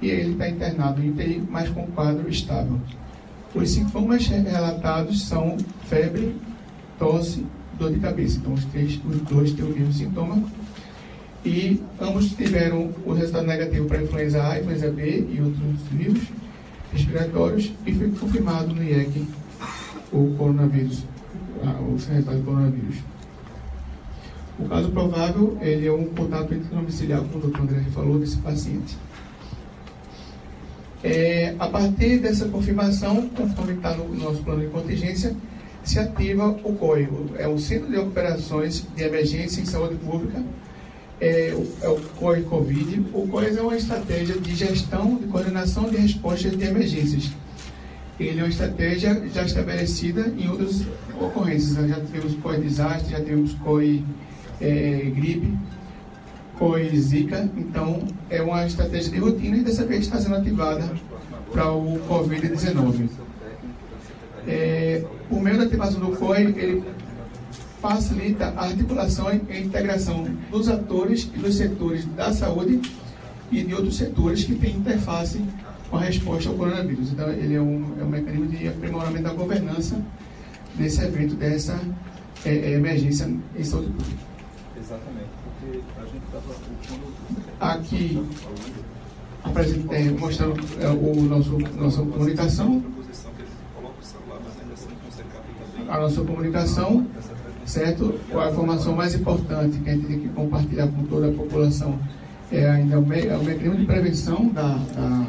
[0.00, 2.80] e ele está internado em UTI, mas com quadro estável.
[3.54, 6.34] Os sintomas relatados são febre,
[7.02, 7.44] tosse,
[7.76, 8.38] dor de cabeça.
[8.38, 10.40] Então, os, três, os dois têm o mesmo sintoma.
[11.44, 16.22] E ambos tiveram o resultado negativo para influenza A, influenza B e outros vírus
[16.92, 19.26] respiratórios e foi confirmado no IEC
[20.12, 21.04] o coronavírus,
[21.60, 22.96] o resultado do coronavírus.
[24.58, 28.96] O caso provável, ele é um contato domiciliar, como o doutor André falou, desse paciente.
[31.02, 35.34] É, a partir dessa confirmação, conforme está no nosso plano de contingência,
[35.84, 40.42] se ativa o COI, é o Centro de Operações de Emergência em Saúde Pública,
[41.20, 43.06] é o, é o COI Covid.
[43.12, 47.30] O COI é uma estratégia de gestão e coordenação de respostas de emergências.
[48.18, 50.82] Ele é uma estratégia já estabelecida em outras
[51.20, 51.88] ocorrências.
[51.88, 54.04] Já tivemos COI desastre, já tivemos COI
[54.60, 55.56] é, gripe,
[56.58, 57.48] COI zika.
[57.56, 60.88] Então, é uma estratégia de rotina e dessa vez está sendo ativada
[61.52, 63.08] para o Covid-19.
[64.46, 66.84] É, por meio da ativação do COI, ele
[67.80, 72.80] facilita a articulação e a integração dos atores e dos setores da saúde
[73.50, 75.40] e de outros setores que têm interface
[75.90, 77.12] com a resposta ao coronavírus.
[77.12, 80.00] Então, ele é um, é um mecanismo de aprimoramento da governança
[80.76, 81.78] desse evento, dessa
[82.44, 84.22] é, é emergência em saúde pública.
[84.78, 87.74] Exatamente, porque a gente estava.
[87.74, 88.22] Aqui,
[89.44, 92.82] apresentei, mostrando é, o nosso, nossa comunicação.
[95.92, 97.06] A nossa comunicação,
[97.66, 98.18] certo?
[98.34, 101.98] A informação mais importante que a gente tem que compartilhar com toda a população
[102.50, 105.26] é ainda o, me, é o mecanismo de prevenção da, da,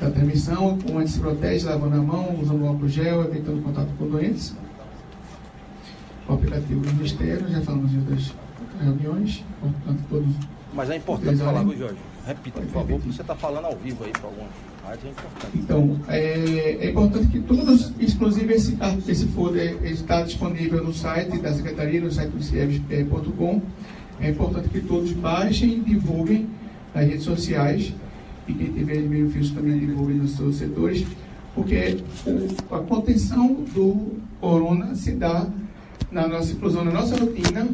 [0.00, 3.90] da transmissão, como a gente se protege, lavando a mão, usando álcool gel, evitando contato
[3.96, 4.52] com doentes.
[6.28, 8.34] O aplicativo do Ministério, já falamos em outras
[8.80, 10.34] reuniões, portanto, todos.
[10.74, 11.98] Mas é importante falar, viu, Jorge?
[12.26, 14.71] Repita, por favor, porque você está falando ao vivo aí para alguns.
[14.84, 14.98] É.
[15.54, 18.76] Então, é, é, importante que todos, inclusive esse,
[19.06, 23.62] esse folder está disponível no site da Secretaria, no site do CIEBS.com.
[24.20, 26.48] É importante que todos baixem e divulguem
[26.94, 27.92] nas redes sociais
[28.46, 31.06] e quem tiver benefícios também divulguem nos seus setores,
[31.54, 31.98] porque
[32.70, 35.46] a contenção do corona se dá
[36.10, 37.68] na nossa inclusão, na nossa rotina,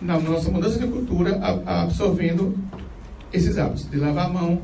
[0.00, 2.56] na nossa mudança de cultura, absorvendo
[3.32, 4.60] esses hábitos de lavar a mão,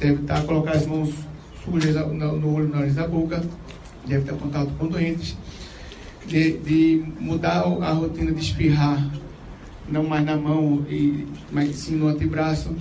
[0.00, 1.12] deve estar colocar as mãos
[1.62, 3.42] sujas no, olho, no nariz da boca,
[4.06, 5.36] deve ter contato com doentes,
[6.26, 9.10] de, de, mudar a rotina de espirrar,
[9.88, 12.74] não mais na mão, e, mas sim no antebraço,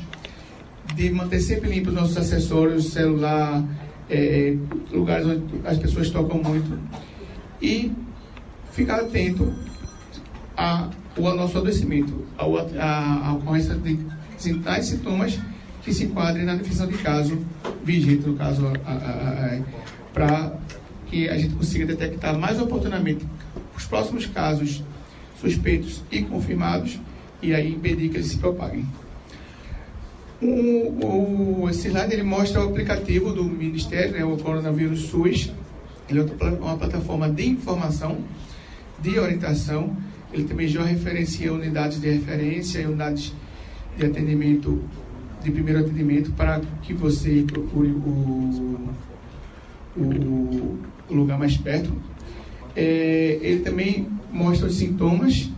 [0.95, 3.63] de manter sempre limpos os nossos acessórios, celular,
[4.09, 4.55] é,
[4.91, 6.79] lugares onde as pessoas tocam muito,
[7.61, 7.91] e
[8.71, 9.53] ficar atento
[10.55, 13.99] ao nosso adoecimento, à ocorrência de
[14.37, 15.37] sinais e sintomas
[15.83, 17.37] que se enquadrem na definição de caso
[17.83, 18.71] vigente, no caso,
[20.13, 20.53] para
[21.07, 23.25] que a gente consiga detectar mais oportunamente
[23.75, 24.83] os próximos casos
[25.39, 26.99] suspeitos e confirmados
[27.41, 28.85] e aí impedir que eles se propaguem.
[30.41, 35.51] O, o, esse slide ele mostra o aplicativo do Ministério, né, o Coronavírus SUS.
[36.09, 36.23] Ele é
[36.61, 38.19] uma plataforma de informação,
[39.01, 39.95] de orientação.
[40.31, 43.33] Ele também já referencia unidades de referência e unidades
[43.97, 44.81] de atendimento,
[45.43, 48.89] de primeiro atendimento, para que você procure o,
[49.97, 50.79] o,
[51.09, 51.91] lugar mais perto.
[52.75, 55.49] É, ele também mostra os sintomas,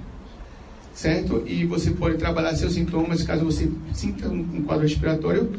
[0.93, 1.43] certo?
[1.45, 5.51] E você pode trabalhar seus sintomas caso você sinta um quadro respiratório.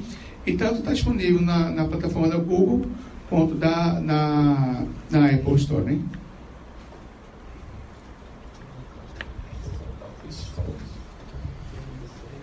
[0.45, 2.87] E tanto está disponível na, na plataforma da Google
[3.29, 5.99] quanto da, na, na Apple Store, né?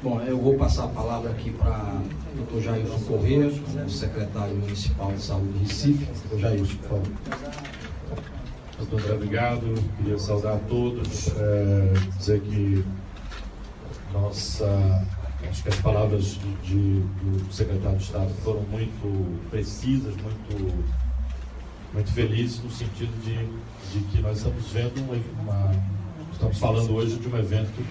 [0.02, 2.02] Bom, eu vou passar a palavra aqui para
[2.34, 2.62] o Dr.
[2.62, 6.08] Jailson Corrêa, o secretário municipal de saúde de Recife.
[6.30, 6.40] Dr.
[6.40, 7.08] Jailson, por favor.
[8.78, 9.76] Doutor obrigado.
[9.98, 12.86] Queria saudar a todos, é, dizer que
[14.14, 15.06] nossa,
[15.50, 20.86] acho que as palavras de, de, do secretário de Estado foram muito precisas, muito,
[21.94, 23.36] muito felizes no sentido de,
[23.92, 25.72] de que nós estamos vendo uma, uma
[26.32, 27.84] estamos falando hoje de um evento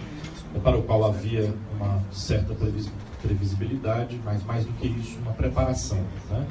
[0.60, 2.54] para o qual havia uma certa
[3.22, 5.98] previsibilidade, mas mais do que isso, uma preparação.
[6.30, 6.46] Né?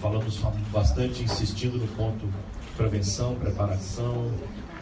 [0.00, 0.40] Falamos
[0.72, 2.26] bastante insistindo no ponto
[2.76, 4.30] prevenção, preparação,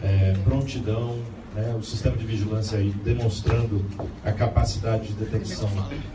[0.03, 1.17] é, prontidão,
[1.55, 1.75] né?
[1.77, 3.83] o sistema de vigilância aí demonstrando
[4.23, 5.69] a capacidade de detecção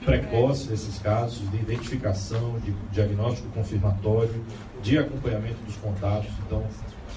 [0.04, 4.44] precoce desses casos, de identificação, de diagnóstico confirmatório,
[4.82, 6.30] de acompanhamento dos contatos.
[6.46, 6.64] Então,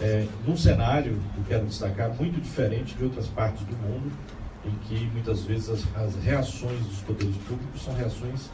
[0.01, 4.11] é, num cenário, eu quero destacar, muito diferente de outras partes do mundo,
[4.65, 8.49] em que muitas vezes as, as reações dos poderes públicos são reações,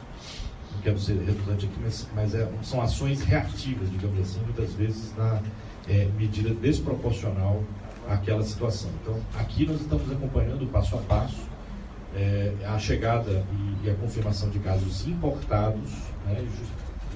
[0.74, 5.14] não quero ser redundante aqui, mas, mas é, são ações reativas, digamos assim, muitas vezes
[5.16, 5.40] na
[5.88, 7.62] é, medida desproporcional
[8.08, 8.90] àquela situação.
[9.02, 11.52] Então, aqui nós estamos acompanhando passo a passo
[12.14, 15.92] é, a chegada e, e, a confirmação de casos importados,
[16.26, 16.44] né,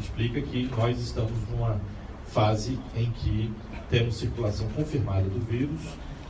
[0.00, 1.78] explica que nós estamos numa
[2.26, 3.52] fase em que
[3.90, 5.80] temos circulação confirmada do vírus,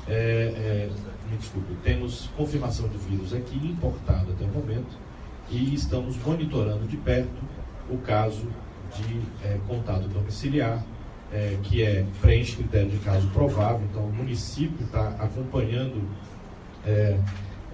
[0.09, 0.91] é, é,
[1.31, 4.97] me desculpe, temos confirmação de vírus aqui importado até o momento
[5.51, 7.43] e estamos monitorando de perto
[7.91, 8.47] o caso
[8.97, 10.85] de é, contato domiciliar,
[11.33, 16.09] é, que é preenche critério de caso provável, então o município está acompanhando
[16.85, 17.19] é,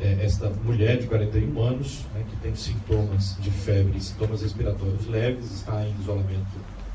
[0.00, 5.86] esta mulher de 41 anos, né, que tem sintomas de febre, sintomas respiratórios leves, está
[5.86, 6.50] em isolamento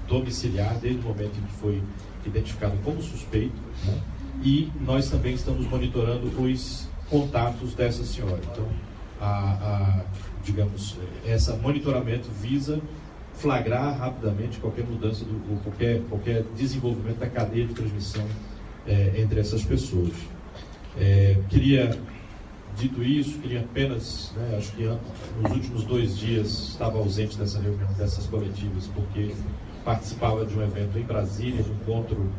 [0.07, 1.83] domiciliar desde o momento em que foi
[2.25, 3.55] identificado como suspeito.
[3.85, 4.01] Né?
[4.43, 8.39] E nós também estamos monitorando os contatos dessa senhora.
[8.51, 8.67] Então,
[9.19, 10.05] a, a,
[10.43, 12.81] digamos, esse monitoramento visa
[13.33, 18.25] flagrar rapidamente qualquer mudança, do, qualquer, qualquer desenvolvimento da cadeia de transmissão
[18.87, 20.13] é, entre essas pessoas.
[20.99, 21.97] É, queria,
[22.75, 27.91] dito isso, queria apenas, né, acho que nos últimos dois dias estava ausente dessa reunião,
[27.93, 29.33] dessas coletivas, porque
[29.85, 32.29] participava de um evento em Brasília, de um encontro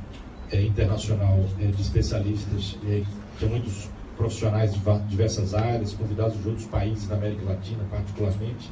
[0.53, 3.03] é, internacional é, de especialistas, é,
[3.38, 8.70] tinha muitos profissionais de diversas áreas, convidados de outros países da América Latina, particularmente,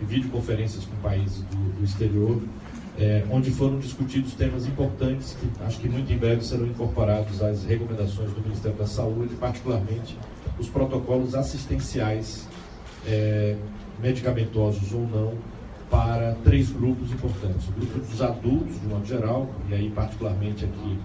[0.00, 2.40] e videoconferências com países do, do exterior,
[2.98, 7.64] é, onde foram discutidos temas importantes que acho que muito em breve serão incorporados às
[7.64, 10.16] recomendações do Ministério da Saúde, particularmente
[10.58, 12.46] os protocolos assistenciais,
[13.06, 13.56] é,
[13.98, 15.34] medicamentosos ou não,
[15.92, 17.68] para três grupos importantes.
[17.68, 20.98] O grupo dos adultos, de modo geral, e aí particularmente aqui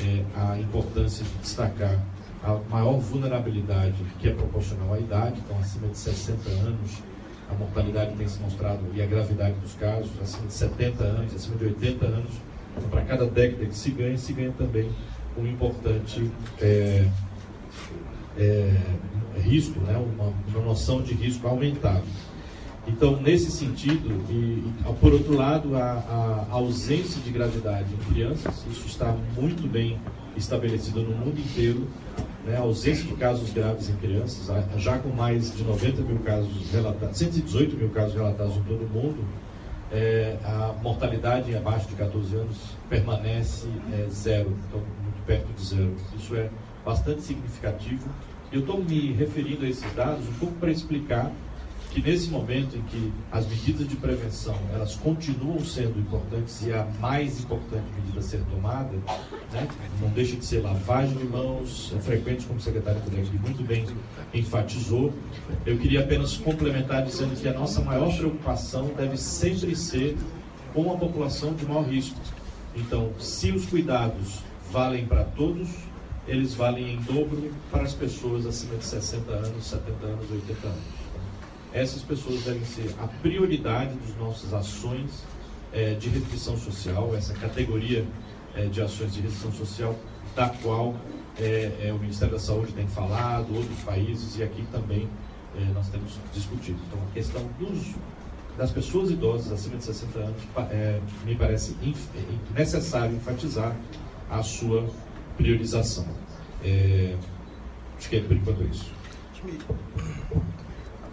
[0.00, 2.04] é, a importância de destacar
[2.42, 6.98] a maior vulnerabilidade que é proporcional à idade, então acima de 60 anos,
[7.48, 11.56] a mortalidade tem se mostrado e a gravidade dos casos, acima de 70 anos, acima
[11.56, 12.32] de 80 anos.
[12.76, 14.90] Então, para cada década que se ganha, se ganha também
[15.38, 16.28] um importante
[16.60, 17.06] é,
[18.36, 18.76] é,
[19.36, 19.96] risco, né?
[19.96, 22.02] uma, uma noção de risco aumentado.
[22.86, 24.62] Então, nesse sentido, e,
[25.00, 29.98] por outro lado, a, a, ausência de gravidade em crianças, isso está muito bem
[30.36, 31.88] estabelecido no mundo inteiro,
[32.44, 32.56] né?
[32.56, 37.16] a ausência de casos graves em crianças, já com mais de 90 mil casos relatados,
[37.16, 39.24] 118 mil casos relatados em todo o mundo,
[39.90, 42.56] é, a mortalidade abaixo de 14 anos
[42.90, 45.94] permanece é, zero, então muito perto de zero.
[46.18, 46.50] Isso é
[46.84, 48.08] bastante significativo.
[48.52, 51.30] Eu estou me referindo a esses dados um pouco para explicar
[51.94, 56.84] que nesse momento em que as medidas de prevenção elas continuam sendo importantes e a
[57.00, 58.90] mais importante medida a ser tomada,
[59.52, 59.68] né,
[60.00, 63.86] não deixa de ser lavagem de mãos é frequentes, como o secretário Federico muito bem
[64.34, 65.12] enfatizou.
[65.64, 70.16] Eu queria apenas complementar dizendo que a nossa maior preocupação deve sempre ser
[70.72, 72.18] com a população de maior risco.
[72.74, 74.40] Então, se os cuidados
[74.72, 75.68] valem para todos,
[76.26, 80.93] eles valem em dobro para as pessoas acima de 60 anos, 70 anos, 80 anos
[81.74, 85.24] essas pessoas devem ser a prioridade das nossas ações
[85.72, 88.06] é, de restrição social, essa categoria
[88.54, 89.96] é, de ações de restrição social,
[90.36, 90.94] da qual
[91.36, 95.08] é, o Ministério da Saúde tem falado, outros países, e aqui também
[95.72, 96.78] nós temos discutido.
[96.88, 97.94] Então, a questão dos,
[98.58, 100.42] das pessoas idosas acima de 60 anos
[101.24, 101.76] me parece
[102.56, 103.76] necessário enfatizar
[104.28, 104.84] a sua
[105.36, 106.06] priorização.
[107.96, 108.90] acho que é por enquanto isso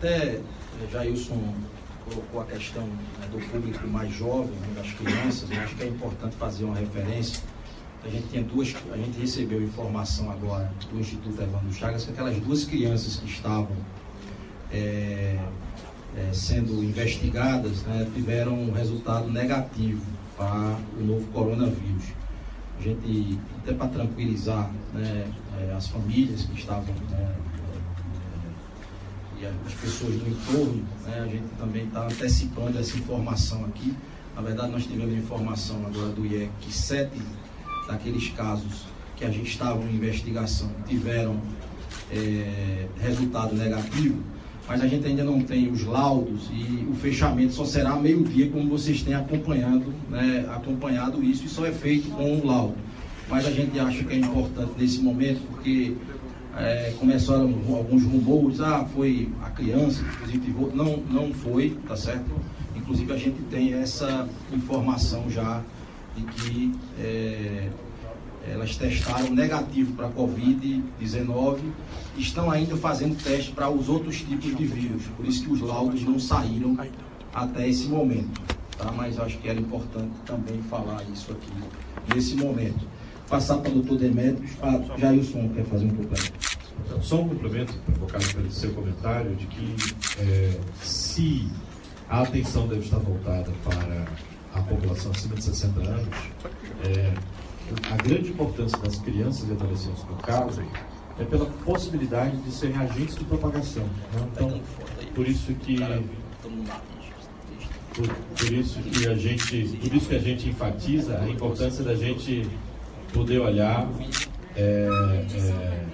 [0.02, 0.41] até eh,
[0.91, 1.39] Jailson
[2.04, 5.88] colocou a questão né, do público mais jovem, né, das crianças, eu acho que é
[5.88, 7.43] importante fazer uma referência.
[8.04, 12.36] A gente tinha duas, a gente recebeu informação agora do Instituto Evandro Chagas que aquelas
[12.39, 13.78] duas crianças que estavam
[14.72, 15.38] é,
[16.18, 20.04] é, sendo investigadas né, tiveram um resultado negativo
[20.36, 22.06] para o novo coronavírus.
[22.80, 25.32] A gente, até para tranquilizar né,
[25.78, 27.36] as famílias que estavam né,
[29.46, 33.94] as pessoas do entorno, né, a gente também está antecipando essa informação aqui.
[34.36, 37.20] Na verdade, nós tivemos informação agora do IEC que sete
[37.88, 38.86] daqueles casos
[39.16, 41.39] que a gente estava em investigação tiveram
[42.12, 44.22] é, resultado negativo,
[44.68, 48.70] mas a gente ainda não tem os laudos e o fechamento só será meio-dia, como
[48.70, 52.76] vocês têm acompanhando, né, acompanhado isso, e só é feito com o laudo.
[53.30, 55.96] Mas a gente acha que é importante nesse momento, porque
[56.58, 60.72] é, começaram alguns rumores, ah, foi a criança que positivou.
[60.74, 62.32] Não, não foi, tá certo?
[62.76, 65.62] Inclusive a gente tem essa informação já
[66.16, 67.70] de que é,
[68.49, 71.60] elas testaram negativo para Covid-19
[72.18, 75.04] estão ainda fazendo teste para os outros tipos de vírus.
[75.16, 76.78] Por isso que os laudos não saíram
[77.34, 78.41] até esse momento.
[78.78, 78.91] Tá?
[78.91, 81.52] Mas acho que era importante também falar isso aqui
[82.14, 82.91] nesse momento
[83.32, 84.52] passar para o doutor Demetrios.
[84.62, 86.34] Ah, Jailson quer fazer um complemento.
[86.86, 89.76] Então, só um complemento, provocado pelo seu comentário, de que
[90.20, 91.50] é, se
[92.10, 94.06] a atenção deve estar voltada para
[94.54, 96.16] a população acima de 60 anos,
[96.86, 97.14] é,
[97.90, 100.62] a grande importância das crianças e adolescentes, no caso,
[101.18, 103.84] é pela possibilidade de serem agentes de propagação.
[103.84, 104.28] Né?
[104.34, 104.62] Então,
[105.16, 105.78] por isso que
[107.94, 111.94] por, por, isso que a gente por isso que a gente enfatiza a importância da
[111.94, 112.50] gente
[113.14, 113.88] poder olhar,
[114.55, 114.88] é,
[115.34, 115.86] é,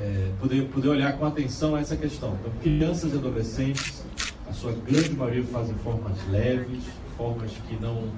[0.00, 2.36] é, poder, poder olhar com atenção essa questão.
[2.40, 4.04] Então, crianças e adolescentes,
[4.48, 6.84] a sua grande maioria fazem formas leves,
[7.16, 8.08] formas que não,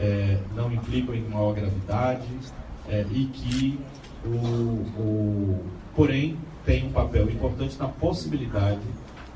[0.00, 2.28] é, não implicam em maior gravidade
[2.88, 3.78] é, e que,
[4.24, 8.80] o, o, porém, tem um papel importante na possibilidade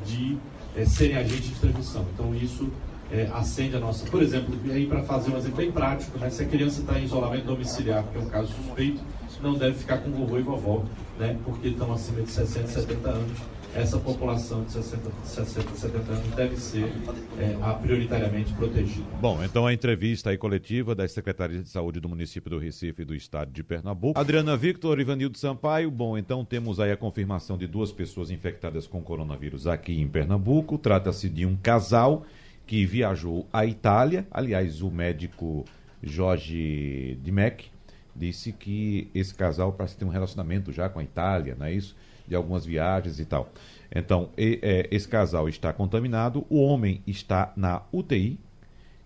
[0.06, 0.38] de
[0.86, 2.06] serem agentes de transmissão.
[2.14, 2.70] Então, isso
[3.11, 4.06] é, acende a nossa.
[4.11, 6.30] Por exemplo, aí para fazer um exemplo bem prático, né?
[6.30, 9.00] se a criança está em isolamento domiciliar, que é um caso suspeito,
[9.42, 10.84] não deve ficar com vovô e vovó,
[11.18, 11.36] né?
[11.44, 13.38] porque estão acima de 60, 70 anos
[13.74, 16.92] essa população de 60, 60 70 anos deve ser
[17.38, 19.06] é, prioritariamente protegida.
[19.20, 23.04] Bom, então a entrevista aí coletiva das secretarias de saúde do município do Recife e
[23.04, 24.18] do estado de Pernambuco.
[24.18, 25.90] Adriana Victor, Ivanildo Sampaio.
[25.90, 30.78] Bom, então temos aí a confirmação de duas pessoas infectadas com coronavírus aqui em Pernambuco.
[30.78, 32.24] Trata-se de um casal
[32.68, 34.26] que viajou à Itália.
[34.30, 35.64] Aliás, o médico
[36.02, 37.70] Jorge Dimec
[38.14, 41.96] disse que esse casal parece ter um relacionamento já com a Itália, não é isso?
[42.28, 43.50] De algumas viagens e tal.
[43.90, 48.38] Então, e, é, esse casal está contaminado, o homem está na UTI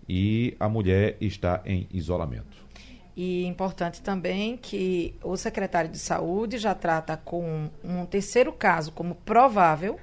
[0.09, 2.67] e a mulher está em isolamento.
[3.17, 9.15] E importante também que o secretário de saúde já trata com um terceiro caso como
[9.15, 10.01] provável,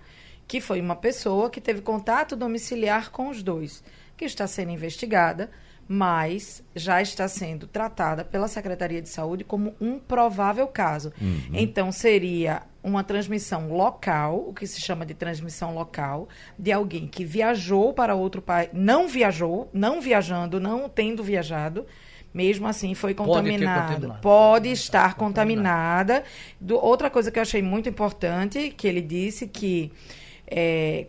[0.50, 3.82] que foi uma pessoa que teve contato domiciliar com os dois,
[4.18, 5.50] que está sendo investigada
[5.92, 11.12] mas já está sendo tratada pela Secretaria de Saúde como um provável caso.
[11.20, 11.50] Uhum.
[11.52, 16.30] Então, seria uma transmissão local, o que se chama de transmissão local,
[16.60, 21.88] de alguém que viajou para outro país, não viajou, não viajando, não tendo viajado,
[22.32, 24.10] mesmo assim foi contaminado.
[24.10, 26.24] Pode, Pode estar contaminada.
[26.62, 29.92] Do, outra coisa que eu achei muito importante, que ele disse que
[30.50, 31.08] é,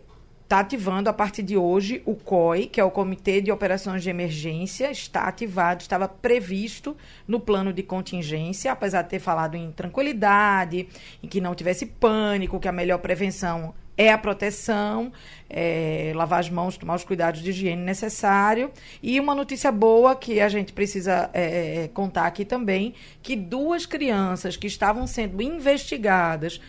[0.50, 4.10] está ativando a partir de hoje o COI, que é o Comitê de Operações de
[4.10, 10.88] Emergência, está ativado, estava previsto no plano de contingência, apesar de ter falado em tranquilidade,
[11.22, 15.12] em que não tivesse pânico, que a melhor prevenção é a proteção,
[15.48, 18.72] é, lavar as mãos, tomar os cuidados de higiene necessário.
[19.00, 23.86] E uma notícia boa que a gente precisa é, é contar aqui também, que duas
[23.86, 26.60] crianças que estavam sendo investigadas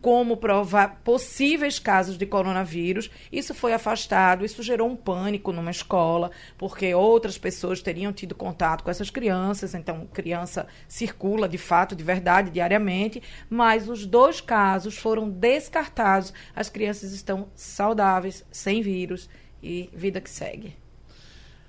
[0.00, 3.10] como provar possíveis casos de coronavírus.
[3.30, 8.82] Isso foi afastado, isso gerou um pânico numa escola, porque outras pessoas teriam tido contato
[8.82, 14.96] com essas crianças, então criança circula de fato, de verdade, diariamente, mas os dois casos
[14.96, 16.32] foram descartados.
[16.54, 19.28] As crianças estão saudáveis, sem vírus
[19.62, 20.76] e vida que segue.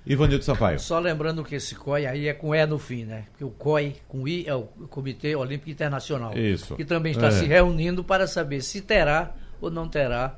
[0.04, 0.80] Ivanildo Sampaio.
[0.80, 3.26] Só lembrando que esse COI aí é com E no fim, né?
[3.38, 6.36] Que o COI com I é o Comitê Olímpico Internacional.
[6.36, 6.74] Isso.
[6.74, 7.30] Que também está é.
[7.30, 10.36] se reunindo para saber se terá ou não terá,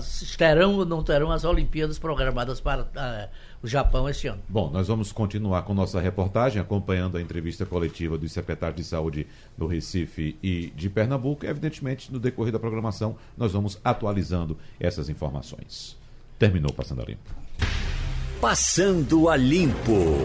[0.00, 3.28] se terão ou não terão as Olimpíadas programadas para uh,
[3.62, 4.42] o Japão este ano.
[4.48, 9.28] Bom, nós vamos continuar com nossa reportagem, acompanhando a entrevista coletiva dos secretários de saúde
[9.56, 11.46] do Recife e de Pernambuco.
[11.46, 15.96] Evidentemente, no decorrer da programação, nós vamos atualizando essas informações.
[16.36, 17.47] Terminou Passando a Limpo.
[18.40, 20.16] Passando a Limpo.